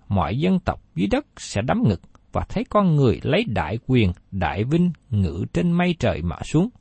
mọi 0.09 0.38
dân 0.38 0.59
tộc 0.59 0.81
dưới 0.94 1.07
đất 1.07 1.26
sẽ 1.37 1.62
đắm 1.62 1.83
ngực 1.88 2.00
và 2.33 2.44
thấy 2.48 2.64
con 2.64 2.96
người 2.96 3.20
lấy 3.22 3.44
đại 3.44 3.79
quyền, 3.87 4.12
đại 4.31 4.64
vinh 4.64 4.92
ngự 5.11 5.44
trên 5.52 5.72
mây 5.72 5.94
trời 5.98 6.22
mà 6.22 6.37
xuống– 6.44 6.68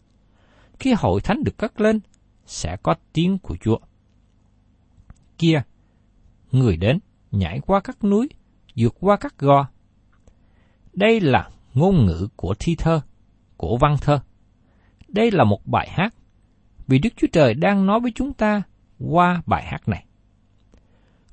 khi 0.80 0.94
hội 0.98 1.22
thánh 1.22 1.44
được 1.44 1.58
cất 1.58 1.82
lên, 1.82 2.00
sẽ 2.46 2.78
có 2.84 2.96
tiếng 3.14 3.38
của 3.38 3.58
Chúa. 3.62 3.78
Kia, 5.38 5.62
người 6.52 6.78
đến, 6.78 7.00
nhảy 7.32 7.60
qua 7.60 7.80
các 7.80 8.04
núi, 8.04 8.30
vượt 8.76 8.96
qua 9.00 9.18
các 9.18 9.38
gò. 9.38 9.68
Đây 10.94 11.20
là 11.20 11.50
ngôn 11.74 12.06
ngữ 12.06 12.28
của 12.36 12.56
thi 12.60 12.76
thơ, 12.76 13.02
của 13.58 13.78
văn 13.78 13.96
thơ. 14.02 14.20
Đây 15.08 15.32
là 15.32 15.44
một 15.44 15.66
bài 15.66 15.90
hát, 15.92 16.16
vì 16.88 17.00
Đức 17.00 17.10
Chúa 17.18 17.28
Trời 17.32 17.54
đang 17.54 17.86
nói 17.86 18.00
với 18.00 18.12
chúng 18.16 18.34
ta 18.34 18.62
qua 19.00 19.42
bài 19.46 19.64
hát 19.66 19.88
này. 19.88 20.06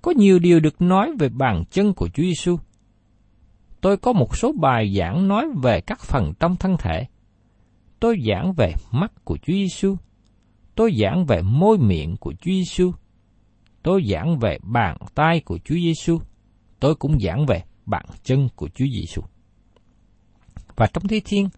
Có 0.03 0.13
nhiều 0.17 0.39
điều 0.39 0.61
được 0.61 0.83
nói 0.83 1.13
về 1.19 1.29
bàn 1.29 1.65
chân 1.71 1.95
của 1.95 2.09
Chúa 2.09 2.23
Giêsu. 2.23 2.59
Tôi 3.81 3.97
có 3.97 4.13
một 4.13 4.37
số 4.37 4.53
bài 4.61 4.95
giảng 4.99 5.29
nói 5.29 5.47
về 5.63 5.81
các 5.81 6.01
phần 6.01 6.33
trong 6.41 6.57
thân 6.57 6.77
thể, 6.79 7.07
Tôi 8.03 8.23
giảng 8.29 8.53
về 8.53 8.75
mắt 8.91 9.13
của 9.25 9.37
Chúa 9.37 9.53
Giêsu. 9.53 9.97
Tôi 10.75 10.95
giảng 11.01 11.27
về 11.27 11.43
môi 11.43 11.79
miệng 11.79 12.17
của 12.17 12.33
Chúa 12.33 12.51
Giêsu. 12.51 12.93
Tôi 13.83 14.05
giảng 14.09 14.39
về 14.39 14.59
bàn 14.63 14.97
tay 15.15 15.41
của 15.41 15.59
Chúa 15.65 15.75
Giêsu. 15.75 16.19
Tôi 16.83 16.95
cũng 16.95 17.21
giảng 17.21 17.47
về 17.47 17.63
bàn 17.87 18.05
chân 18.23 18.49
của 18.57 18.69
Chúa 18.69 18.85
Giêsu. 18.95 19.23
Và 20.77 20.87
trong 20.87 21.09
Thi 21.09 21.21
Thiên, 21.25 21.49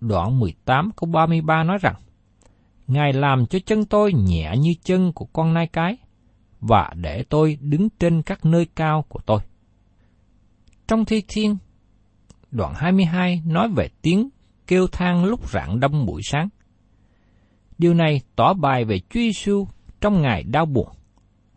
đoạn 0.00 0.40
18 0.40 0.90
câu 0.96 1.10
33 1.10 1.64
nói 1.64 1.78
rằng, 1.80 1.94
Ngài 2.86 3.12
làm 3.12 3.46
cho 3.46 3.58
chân 3.66 3.84
tôi 3.84 4.12
nhẹ 4.12 4.54
như 4.58 4.74
chân 4.84 5.12
của 5.12 5.24
con 5.24 5.54
nai 5.54 5.66
cái, 5.66 5.96
và 6.60 6.90
để 6.94 7.24
tôi 7.28 7.58
đứng 7.60 7.88
trên 7.98 8.22
các 8.22 8.44
nơi 8.44 8.66
cao 8.74 9.04
của 9.08 9.20
tôi. 9.26 9.40
Trong 10.88 11.04
Thi 11.04 11.22
Thiên, 11.28 11.56
đoạn 12.50 12.74
22 12.76 13.42
nói 13.46 13.68
về 13.76 13.88
tiếng 14.02 14.28
kêu 14.66 14.86
than 14.86 15.24
lúc 15.24 15.50
rạng 15.50 15.80
đông 15.80 16.06
buổi 16.06 16.22
sáng. 16.24 16.48
Điều 17.78 17.94
này 17.94 18.20
tỏ 18.36 18.54
bài 18.54 18.84
về 18.84 18.98
Chúa 18.98 19.20
Giêsu 19.20 19.66
trong 20.00 20.22
ngày 20.22 20.42
đau 20.42 20.66
buồn. 20.66 20.88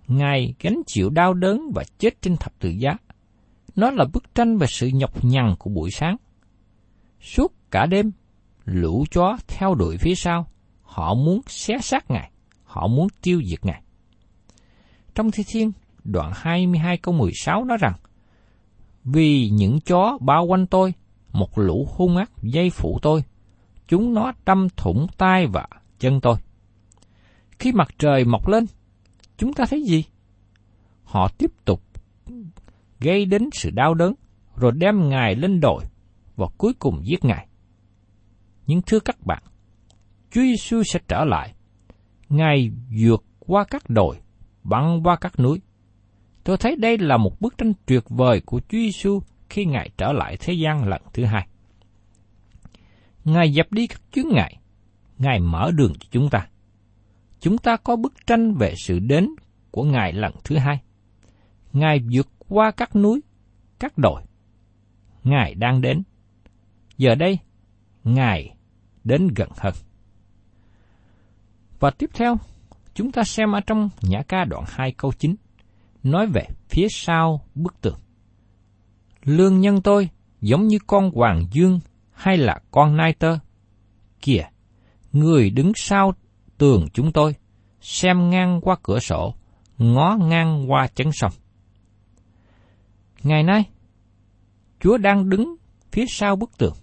Ngài 0.10 0.54
gánh 0.60 0.82
chịu 0.88 1.10
đau 1.10 1.34
đớn 1.34 1.72
và 1.76 1.84
chết 1.98 2.22
trên 2.22 2.38
thập 2.38 2.60
tự 2.60 2.70
giá. 2.70 2.98
Nó 3.76 3.92
là 3.92 4.06
bức 4.14 4.36
tranh 4.36 4.58
về 4.58 4.68
sự 4.70 4.88
nhọc 4.88 5.26
nhằn 5.26 5.56
của 5.60 5.70
buổi 5.70 5.92
sáng. 5.92 6.18
Suốt 7.22 7.54
cả 7.72 7.86
đêm, 7.86 8.12
lũ 8.66 9.06
chó 9.12 9.38
theo 9.48 9.76
đuổi 9.76 9.98
phía 9.98 10.16
sau. 10.16 10.48
Họ 10.82 11.14
muốn 11.14 11.42
xé 11.48 11.78
xác 11.82 12.12
Ngài. 12.12 12.32
Họ 12.64 12.88
muốn 12.88 13.08
tiêu 13.22 13.42
diệt 13.46 13.66
Ngài. 13.66 13.82
Trong 15.16 15.32
Thi 15.32 15.44
Thiên, 15.48 15.72
đoạn 16.04 16.32
22 16.36 16.98
câu 16.98 17.14
16 17.14 17.66
nói 17.66 17.78
rằng, 17.82 17.94
Vì 19.04 19.50
những 19.50 19.80
chó 19.80 20.18
bao 20.22 20.46
quanh 20.46 20.68
tôi, 20.68 20.94
một 21.32 21.58
lũ 21.58 21.88
hung 21.96 22.18
ác 22.18 22.32
dây 22.42 22.70
phụ 22.70 23.00
tôi. 23.02 23.24
Chúng 23.88 24.14
nó 24.14 24.32
đâm 24.46 24.68
thủng 24.78 25.08
tay 25.18 25.48
và 25.48 25.68
chân 26.00 26.22
tôi. 26.22 26.36
Khi 27.60 27.72
mặt 27.72 27.88
trời 28.00 28.26
mọc 28.26 28.48
lên, 28.48 28.66
chúng 29.40 29.54
ta 29.54 29.66
thấy 29.70 29.84
gì? 29.84 30.04
Họ 31.04 31.28
tiếp 31.38 31.52
tục 31.66 31.82
gây 33.00 33.26
đến 33.26 33.50
sự 33.54 33.70
đau 33.70 33.94
đớn, 33.94 34.14
rồi 34.56 34.72
đem 34.76 35.10
Ngài 35.10 35.36
lên 35.36 35.60
đồi 35.60 35.84
và 36.36 36.48
cuối 36.58 36.74
cùng 36.80 37.02
giết 37.06 37.26
Ngài. 37.26 37.48
Nhưng 38.68 38.82
thưa 38.82 39.00
các 39.00 39.26
bạn, 39.26 39.44
Chúa 40.32 40.42
Giêsu 40.42 40.84
sẽ 40.84 41.00
trở 41.08 41.26
lại. 41.26 41.54
Ngài 42.30 42.72
vượt 43.00 43.24
qua 43.40 43.64
các 43.70 43.90
đồi, 43.90 44.18
băng 44.64 45.04
qua 45.04 45.16
các 45.22 45.40
núi. 45.40 45.62
Tôi 46.44 46.58
thấy 46.58 46.76
đây 46.76 46.98
là 46.98 47.18
một 47.18 47.42
bức 47.42 47.58
tranh 47.58 47.74
tuyệt 47.86 48.04
vời 48.10 48.42
của 48.46 48.60
Chúa 48.60 48.78
Giêsu 48.78 49.20
khi 49.50 49.66
Ngài 49.66 49.90
trở 49.98 50.12
lại 50.14 50.38
thế 50.40 50.54
gian 50.54 50.88
lần 50.88 51.02
thứ 51.14 51.26
hai. 51.26 51.48
Ngài 53.26 53.54
dập 53.54 53.72
đi 53.72 53.88
các 53.88 54.02
chướng 54.12 54.28
ngại, 54.32 54.58
Ngài 55.18 55.40
mở 55.40 55.72
đường 55.76 55.94
cho 56.00 56.08
chúng 56.12 56.30
ta. 56.30 56.49
Chúng 57.40 57.58
ta 57.58 57.78
có 57.78 57.96
bức 57.96 58.14
tranh 58.28 58.54
về 58.54 58.74
sự 58.78 59.00
đến 59.00 59.30
của 59.72 59.84
Ngài 59.84 60.14
lần 60.14 60.34
thứ 60.44 60.58
hai. 60.58 60.82
Ngài 61.74 62.00
vượt 62.14 62.28
qua 62.48 62.72
các 62.72 62.96
núi, 62.96 63.22
các 63.80 63.98
đồi. 63.98 64.22
Ngài 65.24 65.56
đang 65.56 65.82
đến. 65.82 66.04
Giờ 66.98 67.16
đây, 67.16 67.40
Ngài 68.04 68.56
đến 69.04 69.28
gần 69.36 69.50
hơn. 69.58 69.74
Và 71.80 71.92
tiếp 71.92 72.10
theo, 72.14 72.38
Chúng 73.00 73.12
ta 73.12 73.24
xem 73.24 73.52
ở 73.52 73.60
trong 73.60 73.90
Nhã 74.02 74.22
ca 74.28 74.46
đoạn 74.46 74.64
2 74.68 74.92
câu 74.92 75.12
9, 75.12 75.36
nói 76.04 76.28
về 76.28 76.48
phía 76.70 76.88
sau 76.90 77.42
bức 77.56 77.82
tường. 77.82 77.98
Lương 79.24 79.60
nhân 79.60 79.82
tôi 79.82 80.10
giống 80.42 80.68
như 80.68 80.78
con 80.88 81.12
hoàng 81.12 81.46
dương 81.52 81.80
hay 82.12 82.38
là 82.38 82.60
con 82.72 82.98
nai 82.98 83.14
tơ. 83.14 83.38
Kìa, 84.22 84.44
người 85.12 85.50
đứng 85.50 85.72
sau 85.76 86.14
tường 86.60 86.88
chúng 86.94 87.12
tôi, 87.12 87.36
xem 87.82 88.30
ngang 88.30 88.60
qua 88.62 88.76
cửa 88.84 89.00
sổ, 89.00 89.34
ngó 89.78 90.18
ngang 90.22 90.72
qua 90.72 90.88
chấn 90.88 91.08
sông. 91.12 91.32
Ngày 93.24 93.44
nay, 93.44 93.64
Chúa 94.80 94.98
đang 94.98 95.30
đứng 95.30 95.56
phía 95.92 96.06
sau 96.10 96.36
bức 96.36 96.58
tường. 96.58 96.74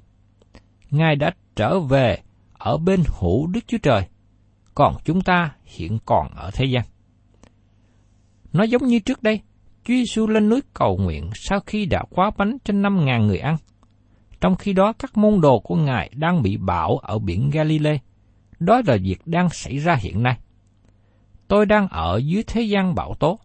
Ngài 0.90 1.16
đã 1.16 1.30
trở 1.56 1.80
về 1.80 2.18
ở 2.52 2.78
bên 2.78 3.02
hữu 3.20 3.46
Đức 3.46 3.60
Chúa 3.66 3.78
Trời, 3.82 4.02
còn 4.74 4.96
chúng 5.04 5.20
ta 5.20 5.54
hiện 5.64 5.98
còn 6.06 6.28
ở 6.34 6.50
thế 6.54 6.64
gian. 6.64 6.82
Nó 8.52 8.64
giống 8.64 8.86
như 8.86 8.98
trước 8.98 9.22
đây, 9.22 9.40
Chúa 9.84 9.94
Giêsu 9.94 10.26
lên 10.26 10.48
núi 10.48 10.60
cầu 10.74 10.96
nguyện 10.96 11.30
sau 11.34 11.60
khi 11.66 11.86
đã 11.86 12.04
quá 12.10 12.30
bánh 12.36 12.56
cho 12.64 12.72
năm 12.72 13.04
ngàn 13.04 13.26
người 13.26 13.38
ăn. 13.38 13.56
Trong 14.40 14.56
khi 14.56 14.72
đó 14.72 14.92
các 14.98 15.16
môn 15.16 15.40
đồ 15.40 15.60
của 15.60 15.76
Ngài 15.76 16.10
đang 16.14 16.42
bị 16.42 16.56
bão 16.56 16.98
ở 16.98 17.18
biển 17.18 17.50
Galilee. 17.50 17.98
Đó 18.60 18.82
là 18.86 18.96
việc 19.02 19.26
đang 19.26 19.48
xảy 19.50 19.78
ra 19.78 19.94
hiện 19.94 20.22
nay. 20.22 20.38
Tôi 21.48 21.66
đang 21.66 21.88
ở 21.88 22.20
dưới 22.24 22.42
thế 22.46 22.62
gian 22.62 22.94
bão 22.94 23.14
tố, 23.14 23.38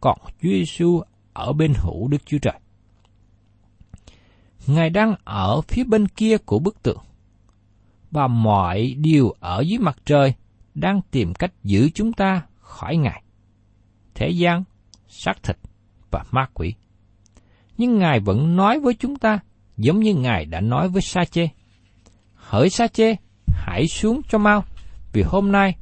còn 0.00 0.18
Chúa 0.24 0.48
Giêsu 0.48 1.02
ở 1.32 1.52
bên 1.52 1.72
hữu 1.76 2.08
Đức 2.08 2.26
Chúa 2.26 2.38
Trời. 2.38 2.60
Ngài 4.66 4.90
đang 4.90 5.14
ở 5.24 5.60
phía 5.60 5.84
bên 5.84 6.08
kia 6.08 6.38
của 6.38 6.58
bức 6.58 6.82
tượng. 6.82 7.02
Và 8.10 8.26
mọi 8.26 8.94
điều 8.98 9.34
ở 9.40 9.60
dưới 9.60 9.78
mặt 9.78 9.98
trời 10.04 10.34
đang 10.74 11.00
tìm 11.10 11.34
cách 11.34 11.52
giữ 11.64 11.90
chúng 11.94 12.12
ta 12.12 12.42
khỏi 12.60 12.96
Ngài. 12.96 13.22
Thế 14.14 14.28
gian, 14.28 14.64
xác 15.08 15.42
thịt 15.42 15.56
và 16.10 16.24
ma 16.30 16.46
quỷ. 16.54 16.74
Nhưng 17.78 17.98
Ngài 17.98 18.20
vẫn 18.20 18.56
nói 18.56 18.80
với 18.80 18.94
chúng 18.94 19.16
ta 19.16 19.38
giống 19.76 20.00
như 20.00 20.14
Ngài 20.14 20.44
đã 20.44 20.60
nói 20.60 20.88
với 20.88 21.02
Sa 21.02 21.24
Chê. 21.24 21.48
Hỡi 22.34 22.70
Sa 22.70 22.88
Chê, 22.88 23.16
hãy 23.54 23.88
xuống 23.88 24.20
cho 24.28 24.38
mau, 24.38 24.64
vì 25.12 25.22
hôm 25.22 25.52
nay 25.52 25.76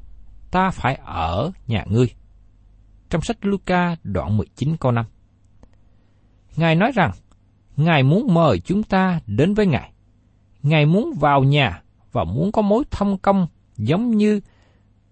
ta 0.50 0.70
phải 0.70 1.00
ở 1.04 1.50
nhà 1.66 1.84
ngươi. 1.88 2.06
Trong 3.10 3.22
sách 3.22 3.36
Luca 3.42 3.96
đoạn 4.02 4.36
19 4.36 4.76
câu 4.76 4.92
5. 4.92 5.04
Ngài 6.56 6.74
nói 6.74 6.92
rằng, 6.94 7.10
Ngài 7.76 8.02
muốn 8.02 8.34
mời 8.34 8.60
chúng 8.60 8.82
ta 8.82 9.20
đến 9.26 9.54
với 9.54 9.66
Ngài. 9.66 9.92
Ngài 10.62 10.86
muốn 10.86 11.12
vào 11.20 11.42
nhà 11.42 11.82
và 12.12 12.24
muốn 12.24 12.52
có 12.52 12.62
mối 12.62 12.84
thông 12.90 13.18
công 13.18 13.46
giống 13.76 14.10
như 14.10 14.40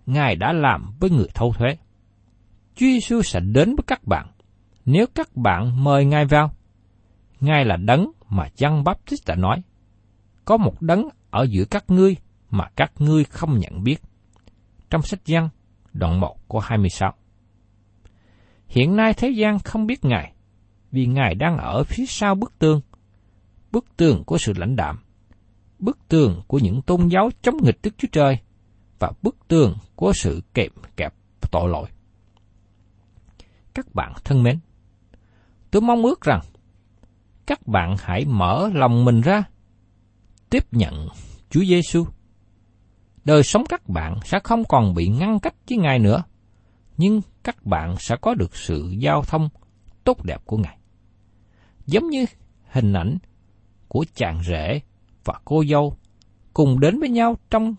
Ngài 0.07 0.37
đã 0.37 0.53
làm 0.53 0.93
với 1.01 1.11
người 1.11 1.29
thâu 1.35 1.53
thuế. 1.53 1.77
Chúa 2.75 2.87
Giêsu 2.87 3.23
sẽ 3.23 3.41
đến 3.41 3.69
với 3.69 3.85
các 3.87 4.07
bạn 4.07 4.27
nếu 4.85 5.07
các 5.15 5.37
bạn 5.37 5.85
mời 5.85 6.05
Ngài 6.05 6.25
vào. 6.25 6.51
Ngài 7.41 7.65
là 7.65 7.77
đấng 7.77 8.11
mà 8.29 8.49
Giăng 8.57 8.85
Baptist 8.85 9.27
đã 9.27 9.35
nói. 9.35 9.63
Có 10.45 10.57
một 10.57 10.83
đấng 10.83 11.09
ở 11.31 11.43
giữa 11.51 11.65
các 11.65 11.85
ngươi 11.91 12.17
mà 12.51 12.65
các 12.77 12.93
ngươi 12.99 13.25
không 13.25 13.59
nhận 13.59 13.85
biết. 13.85 14.03
Trong 14.91 15.03
sách 15.03 15.21
Giăng, 15.25 15.49
đoạn 15.93 16.21
1 16.21 16.49
của 16.49 16.61
26. 16.61 17.15
Hiện 18.69 18.97
nay 18.97 19.15
thế 19.15 19.31
gian 19.31 19.59
không 19.59 19.87
biết 19.87 20.05
Ngài, 20.05 20.33
vì 20.91 21.07
Ngài 21.07 21.35
đang 21.35 21.57
ở 21.59 21.85
phía 21.85 22.07
sau 22.07 22.35
bức 22.35 22.59
tường. 22.59 22.81
Bức 23.73 23.97
tường 23.97 24.25
của 24.25 24.39
sự 24.39 24.53
lãnh 24.57 24.77
đạm, 24.77 24.99
bức 25.79 25.99
tường 26.09 26.43
của 26.47 26.59
những 26.59 26.83
tôn 26.83 27.09
giáo 27.09 27.31
chống 27.43 27.57
nghịch 27.63 27.79
Đức 27.83 27.95
Chúa 27.99 28.09
Trời, 28.13 28.39
và 28.99 29.13
bức 29.23 29.37
tường 29.49 29.75
của 29.97 30.13
sự 30.15 30.43
kẹp 30.55 30.73
kẹp 30.97 31.15
tội 31.51 31.69
lỗi. 31.69 31.89
Các 33.75 33.95
bạn 33.95 34.13
thân 34.25 34.43
mến, 34.43 34.59
tôi 35.71 35.83
mong 35.83 36.03
ước 36.03 36.21
rằng 36.21 36.41
các 37.47 37.67
bạn 37.67 37.97
hãy 37.99 38.25
mở 38.25 38.71
lòng 38.75 39.05
mình 39.05 39.21
ra, 39.21 39.43
tiếp 40.51 40.65
nhận 40.73 41.09
Chúa 41.51 41.65
Giêsu. 41.65 42.07
Đời 43.25 43.43
sống 43.43 43.65
các 43.69 43.89
bạn 43.89 44.19
sẽ 44.25 44.41
không 44.45 44.65
còn 44.65 44.95
bị 44.95 45.09
ngăn 45.09 45.41
cách 45.41 45.55
với 45.69 45.79
Ngài 45.79 45.99
nữa, 45.99 46.23
nhưng 46.97 47.21
các 47.43 47.67
bạn 47.67 47.97
sẽ 47.99 48.17
có 48.17 48.35
được 48.35 48.57
sự 48.57 48.95
giao 48.99 49.23
thông 49.23 49.49
tốt 50.05 50.25
đẹp 50.25 50.41
của 50.45 50.57
Ngài. 50.57 50.79
Giống 51.87 52.11
như 52.11 52.27
hình 52.71 52.93
ảnh 52.93 53.19
của 53.89 54.05
chàng 54.15 54.43
rể 54.43 54.81
và 55.25 55.35
cô 55.45 55.65
dâu 55.65 55.97
cùng 56.55 56.81
đến 56.81 57.01
với 57.01 57.09
nhau 57.09 57.37
trong 57.51 57.75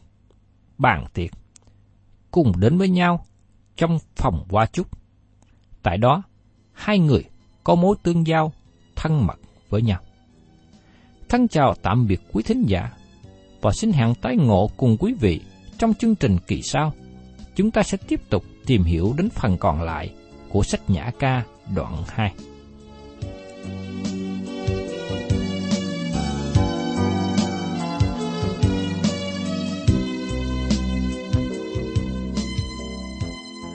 bàn 0.78 1.06
tiệc, 1.14 1.32
cùng 2.32 2.60
đến 2.60 2.78
với 2.78 2.90
nhau 2.90 3.26
trong 3.76 3.98
phòng 4.16 4.46
hoa 4.50 4.66
chúc. 4.66 4.88
Tại 5.84 5.98
đó, 5.98 6.24
hai 6.74 7.00
người 7.00 7.24
có 7.64 7.76
mối 7.76 7.96
tương 8.04 8.28
giao 8.28 8.52
thân 8.96 9.28
mật 9.28 9.40
với 9.70 9.82
nhau. 9.82 10.00
Thân 11.30 11.48
chào 11.48 11.76
tạm 11.82 12.08
biệt 12.08 12.22
quý 12.34 12.44
thính 12.44 12.64
giả 12.68 12.92
và 13.62 13.72
xin 13.72 13.92
hẹn 13.92 14.16
tái 14.16 14.36
ngộ 14.36 14.70
cùng 14.78 14.98
quý 15.00 15.14
vị 15.20 15.40
trong 15.78 15.94
chương 15.94 16.16
trình 16.16 16.38
kỳ 16.48 16.62
sau. 16.62 16.94
Chúng 17.56 17.72
ta 17.72 17.84
sẽ 17.84 17.98
tiếp 18.08 18.30
tục 18.30 18.44
tìm 18.66 18.84
hiểu 18.84 19.14
đến 19.18 19.30
phần 19.30 19.58
còn 19.58 19.82
lại 19.82 20.12
của 20.50 20.64
sách 20.64 20.90
Nhã 20.90 21.12
Ca 21.20 21.44
đoạn 21.76 22.04
2. 22.08 22.32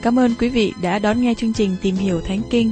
Cảm 0.01 0.19
ơn 0.19 0.35
quý 0.39 0.49
vị 0.49 0.73
đã 0.81 0.99
đón 0.99 1.21
nghe 1.21 1.33
chương 1.33 1.53
trình 1.53 1.75
Tìm 1.81 1.95
hiểu 1.95 2.21
Thánh 2.21 2.41
Kinh. 2.49 2.71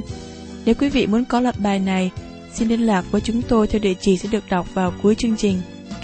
Nếu 0.64 0.74
quý 0.74 0.88
vị 0.88 1.06
muốn 1.06 1.24
có 1.24 1.40
loạt 1.40 1.58
bài 1.58 1.78
này, 1.78 2.10
xin 2.52 2.68
liên 2.68 2.80
lạc 2.80 3.04
với 3.10 3.20
chúng 3.20 3.42
tôi 3.42 3.66
theo 3.66 3.80
địa 3.80 3.94
chỉ 4.00 4.16
sẽ 4.18 4.28
được 4.32 4.44
đọc 4.50 4.74
vào 4.74 4.92
cuối 5.02 5.14
chương 5.14 5.36
trình. 5.36 5.58